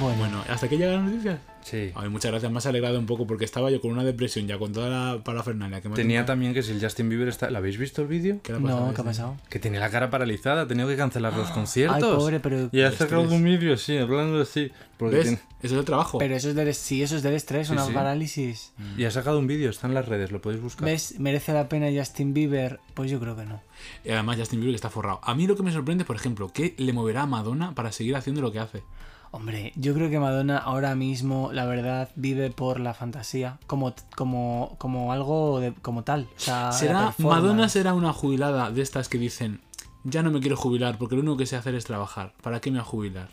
[0.00, 1.38] Bueno, Bueno, ¿hasta aquí llegan las noticias?
[1.62, 1.92] Sí.
[1.94, 4.56] Ay, muchas gracias, me has alegrado un poco porque estaba yo con una depresión ya
[4.58, 7.50] con toda la parafernalia que me Tenía también que si el Justin Bieber está.
[7.50, 8.38] ¿La habéis visto el vídeo?
[8.42, 9.36] ¿Qué le ha pasado a no, ¿qué ha pasado?
[9.50, 11.96] Que tiene la cara paralizada, ha tenido que cancelar los conciertos.
[12.02, 12.68] Ay, pobre, pero...
[12.72, 14.70] Y ha sacado un vídeo así, hablando así.
[14.96, 15.22] Porque ¿Ves?
[15.26, 16.18] tiene- Eso es el trabajo.
[16.18, 17.92] Pero eso es del, sí, eso es del estrés, Sí, una sí.
[17.92, 18.72] parálisis.
[18.96, 20.86] Y ha sacado un vídeo, está en las redes, lo podéis buscar.
[20.88, 21.18] ¿Ves?
[21.18, 22.80] ¿Merece la pena Justin Bieber?
[22.94, 23.60] Pues yo creo que no.
[24.04, 25.20] Y además Justin Bieber que está forrado.
[25.22, 28.16] A mí lo que me sorprende, por ejemplo, ¿qué le moverá a Madonna para seguir
[28.16, 28.82] haciendo lo que hace?
[29.30, 34.76] Hombre, yo creo que Madonna ahora mismo, la verdad, vive por la fantasía, como, como,
[34.78, 36.28] como algo de, como tal.
[36.36, 37.14] O sea, ¿Será.
[37.18, 39.60] Madonna será una jubilada de estas que dicen,
[40.04, 42.32] ya no me quiero jubilar porque lo único que sé hacer es trabajar.
[42.42, 43.28] ¿Para qué me voy a jubilar?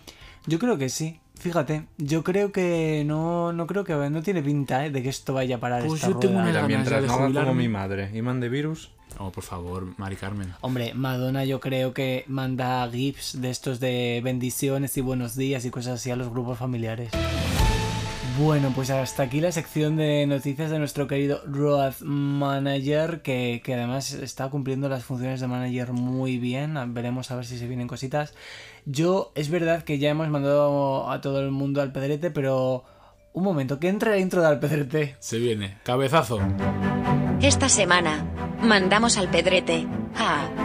[0.48, 1.20] Yo creo que sí.
[1.46, 4.90] Fíjate, yo creo que no, no creo que no tiene pinta ¿eh?
[4.90, 6.50] de que esto vaya a parar Pues esta yo tengo rueda.
[6.50, 8.90] una Mira, ganas mientras de no haga como mi madre y mande virus.
[9.20, 10.54] Oh, por favor, Mari Carmen.
[10.62, 15.70] Hombre, Madonna yo creo que manda gifs de estos de bendiciones y buenos días y
[15.70, 17.12] cosas así a los grupos familiares.
[18.38, 23.74] Bueno, pues hasta aquí la sección de noticias de nuestro querido Road Manager, que, que
[23.74, 26.76] además está cumpliendo las funciones de manager muy bien.
[26.94, 28.34] Veremos a ver si se vienen cositas.
[28.86, 32.84] Yo, es verdad que ya hemos mandado a todo el mundo al pedrete, pero...
[33.32, 35.16] Un momento, que entre la intro del pedrete.
[35.20, 35.78] Se viene.
[35.84, 36.40] Cabezazo.
[37.42, 38.26] Esta semana,
[38.62, 40.65] mandamos al pedrete a...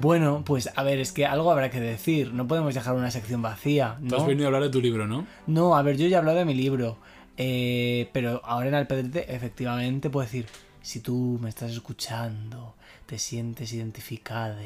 [0.00, 2.32] Bueno, pues a ver, es que algo habrá que decir.
[2.32, 4.28] No podemos dejar una sección vacía, Tú has ¿no?
[4.28, 5.26] venido a hablar de tu libro, ¿no?
[5.46, 6.98] No, a ver, yo ya he hablado de mi libro.
[7.36, 10.46] eh, pero ahora en Alpedrete, efectivamente, puedo decir:
[10.82, 12.74] si tú me estás escuchando,
[13.06, 14.56] te sientes identificado,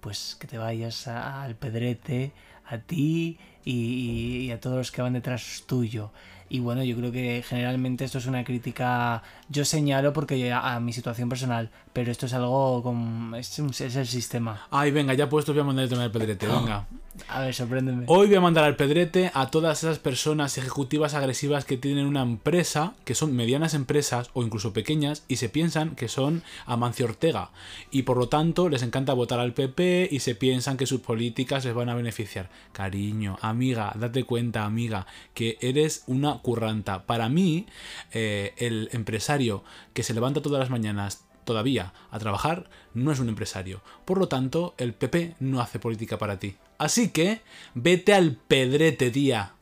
[0.00, 2.32] pues que te vayas a- al Pedrete,
[2.66, 6.10] a ti y, y a todos los que van detrás tuyo.
[6.48, 9.22] Y bueno, yo creo que generalmente esto es una crítica.
[9.48, 13.36] Yo señalo porque a, a mi situación personal, pero esto es algo como.
[13.36, 14.66] Es, un- es el sistema.
[14.70, 16.86] Ay, venga, ya puesto voy a mandar el pedrete, venga.
[17.28, 18.04] A ver, sorpréndeme.
[18.08, 22.22] Hoy voy a mandar al pedrete a todas esas personas ejecutivas agresivas que tienen una
[22.22, 27.50] empresa, que son medianas empresas o incluso pequeñas, y se piensan que son Amancio Ortega.
[27.90, 31.66] Y por lo tanto les encanta votar al PP y se piensan que sus políticas
[31.66, 32.48] les van a beneficiar.
[32.72, 37.04] Cariño, amiga, date cuenta, amiga, que eres una curranta.
[37.04, 37.66] Para mí,
[38.12, 39.62] eh, el empresario
[39.92, 43.82] que se levanta todas las mañanas todavía a trabajar no es un empresario.
[44.04, 46.56] Por lo tanto, el PP no hace política para ti.
[46.78, 47.40] Así que,
[47.74, 49.54] vete al pedrete, tía.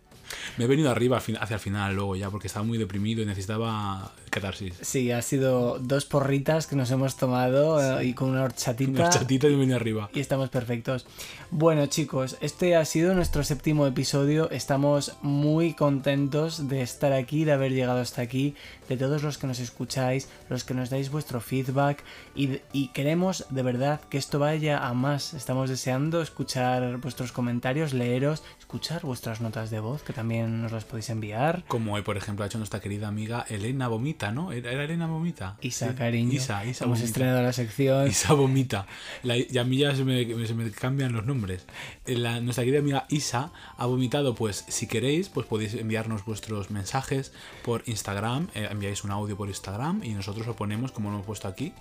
[0.57, 4.13] Me he venido arriba hacia el final luego ya, porque estaba muy deprimido y necesitaba
[4.31, 4.75] catarsis.
[4.81, 8.91] Sí, ha sido dos porritas que nos hemos tomado eh, y con una horchatita.
[8.91, 10.11] Una chatita y me vine arriba.
[10.15, 11.07] Y estamos perfectos.
[11.51, 14.51] Bueno, chicos, este ha sido nuestro séptimo episodio.
[14.51, 18.55] Estamos muy contentos de estar aquí, de haber llegado hasta aquí,
[18.89, 22.03] de todos los que nos escucháis, los que nos dais vuestro feedback
[22.35, 25.35] y, y queremos de verdad que esto vaya a más.
[25.35, 30.85] Estamos deseando escuchar vuestros comentarios, leeros, escuchar vuestras notas de voz, que también nos las
[30.85, 31.65] podéis enviar.
[31.67, 33.89] Como hoy, por ejemplo, ha hecho nuestra querida amiga Elena
[34.29, 34.53] Vomita, ¿no?
[34.53, 35.57] ¿Era Elena Vomita?
[35.63, 36.33] Isa, cariño.
[36.35, 37.07] Isa, Isa Hemos Vomita.
[37.07, 38.07] estrenado la sección.
[38.09, 38.87] Isa Vomita.
[39.23, 41.65] La- y a mí ya se me, se me cambian los nombres.
[42.07, 46.71] Eh, La- nuestra querida amiga Isa ha vomitado, pues si queréis, pues podéis enviarnos vuestros
[46.71, 47.33] mensajes
[47.65, 48.49] por Instagram.
[48.55, 51.73] eh, enviáis un audio por Instagram y nosotros lo ponemos como lo hemos puesto aquí.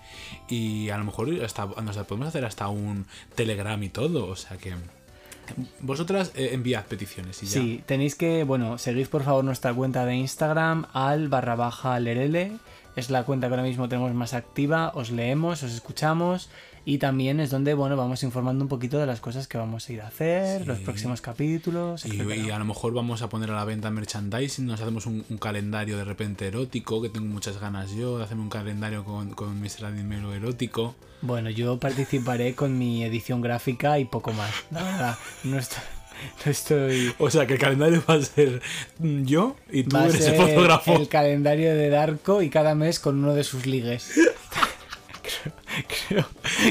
[0.48, 4.26] Y a lo mejor hasta nos podemos hacer hasta un Telegram y todo.
[4.28, 4.74] O sea que
[5.80, 7.52] vosotras eh, enviad peticiones y ya.
[7.52, 12.52] Sí, tenéis que, bueno, seguid por favor nuestra cuenta de Instagram, al barra baja lerele.
[12.96, 14.90] Es la cuenta que ahora mismo tenemos más activa.
[14.94, 16.50] Os leemos, os escuchamos.
[16.90, 19.92] Y también es donde, bueno, vamos informando un poquito de las cosas que vamos a
[19.92, 20.66] ir a hacer, Sí.
[20.66, 24.66] los próximos capítulos, Y, y a lo mejor vamos a poner a la venta merchandising,
[24.66, 28.42] nos hacemos un, un calendario de repente erótico, que tengo muchas ganas yo de hacerme
[28.42, 29.84] un calendario con, con Mr.
[29.86, 30.96] Adimelo erótico.
[31.22, 34.50] Bueno, yo participaré con mi edición gráfica y poco más.
[34.72, 35.78] La verdad, no estoy...
[36.44, 37.14] No estoy...
[37.18, 38.60] O sea que el calendario va a ser
[39.00, 40.96] yo y tú Va eres el fotógrafo.
[40.96, 44.10] el calendario de Darko y cada mes con uno de sus ligues.
[46.08, 46.26] creo,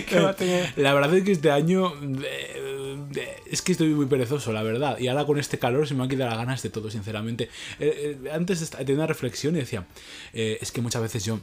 [0.07, 0.73] que va a tener...
[0.77, 1.93] La verdad es que este año
[2.23, 2.69] eh,
[3.15, 4.99] eh, es que estoy muy perezoso, la verdad.
[4.99, 7.49] Y ahora con este calor se me han quitado las ganas de todo, sinceramente.
[7.79, 9.85] Eh, eh, antes tenía una reflexión y decía,
[10.33, 11.39] es que muchas veces yo...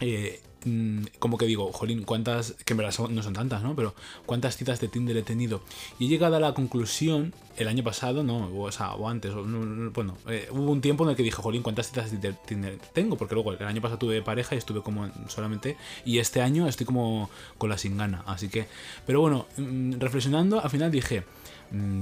[0.00, 3.74] eh, mm, como que digo, jolín, cuántas, que en verdad son- no son tantas, ¿no?
[3.74, 3.94] Pero
[4.26, 5.62] cuántas citas de Tinder he tenido.
[5.98, 9.44] Y he llegado a la conclusión, el año pasado, no, o, sea, o antes, o
[9.44, 12.32] no- no- bueno, eh, hubo un tiempo en el que dije, jolín, cuántas citas de
[12.46, 16.18] Tinder tengo, porque luego el año pasado tuve pareja y estuve como en- solamente, y
[16.18, 18.66] este año estoy como con la sin gana, así que,
[19.06, 21.24] pero bueno, mm, reflexionando, al final dije,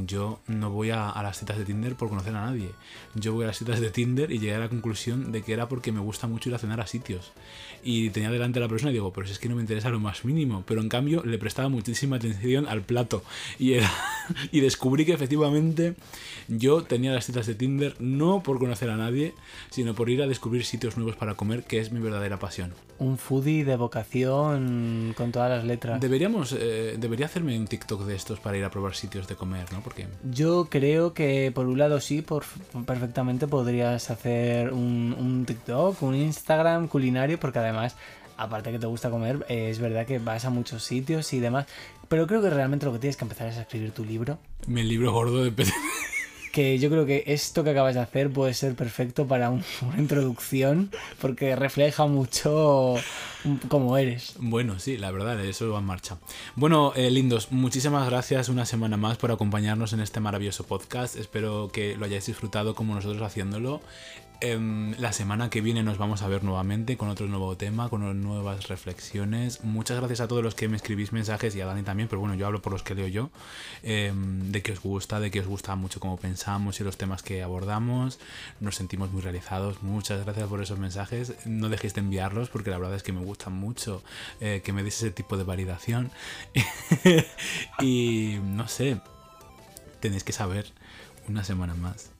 [0.06, 2.70] yo no voy a, a las citas de Tinder por conocer a nadie.
[3.14, 5.68] Yo voy a las citas de Tinder y llegué a la conclusión de que era
[5.68, 7.32] porque me gusta mucho ir a cenar a sitios.
[7.82, 9.90] Y tenía delante a la persona y digo, pero si es que no me interesa
[9.90, 10.64] lo más mínimo.
[10.66, 13.22] Pero en cambio le prestaba muchísima atención al plato.
[13.58, 13.90] Y, era,
[14.52, 15.94] y descubrí que efectivamente
[16.48, 19.34] yo tenía las citas de Tinder no por conocer a nadie,
[19.70, 22.72] sino por ir a descubrir sitios nuevos para comer, que es mi verdadera pasión.
[22.98, 26.00] Un foodie de vocación con todas las letras.
[26.00, 29.57] Deberíamos, eh, debería hacerme un TikTok de estos para ir a probar sitios de comer,
[29.72, 29.80] ¿no?
[29.80, 32.44] Porque Yo creo que por un lado sí, por,
[32.86, 37.96] perfectamente podrías hacer un, un TikTok, un Instagram culinario, porque además,
[38.36, 41.66] aparte que te gusta comer, eh, es verdad que vas a muchos sitios y demás.
[42.08, 44.38] Pero creo que realmente lo que tienes que empezar es a escribir tu libro.
[44.66, 45.52] mi libro gordo de
[46.58, 49.96] Que yo creo que esto que acabas de hacer puede ser perfecto para un- una
[49.98, 50.90] introducción,
[51.20, 52.96] porque refleja mucho
[53.68, 54.34] cómo eres.
[54.40, 56.16] Bueno, sí, la verdad, eso va en marcha.
[56.56, 61.14] Bueno, eh, lindos, muchísimas gracias una semana más por acompañarnos en este maravilloso podcast.
[61.14, 63.80] Espero que lo hayáis disfrutado como nosotros haciéndolo.
[64.40, 68.22] Em, la semana que viene nos vamos a ver nuevamente con otro nuevo tema, con
[68.22, 69.64] nuevas reflexiones.
[69.64, 72.36] Muchas gracias a todos los que me escribís mensajes y a Dani también, pero bueno,
[72.36, 73.30] yo hablo por los que leo yo,
[73.82, 77.24] em, de que os gusta, de que os gusta mucho cómo pensamos y los temas
[77.24, 78.20] que abordamos.
[78.60, 79.82] Nos sentimos muy realizados.
[79.82, 81.34] Muchas gracias por esos mensajes.
[81.44, 84.04] No dejéis de enviarlos porque la verdad es que me gusta mucho
[84.40, 86.12] eh, que me deis ese tipo de validación.
[87.80, 89.00] y no sé,
[89.98, 90.66] tenéis que saber
[91.28, 92.12] una semana más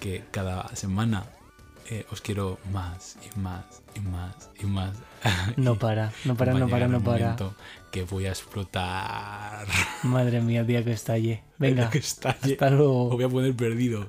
[0.00, 1.24] que cada semana
[1.90, 4.96] eh, os quiero más y más y más y más.
[5.56, 7.36] No para, no para, no para, no para.
[7.90, 9.66] Que voy a explotar.
[10.02, 11.42] Madre mía, el día que estalle.
[11.58, 12.52] Venga, que estalle.
[12.52, 13.08] hasta luego.
[13.08, 14.08] Os voy a poner perdidos.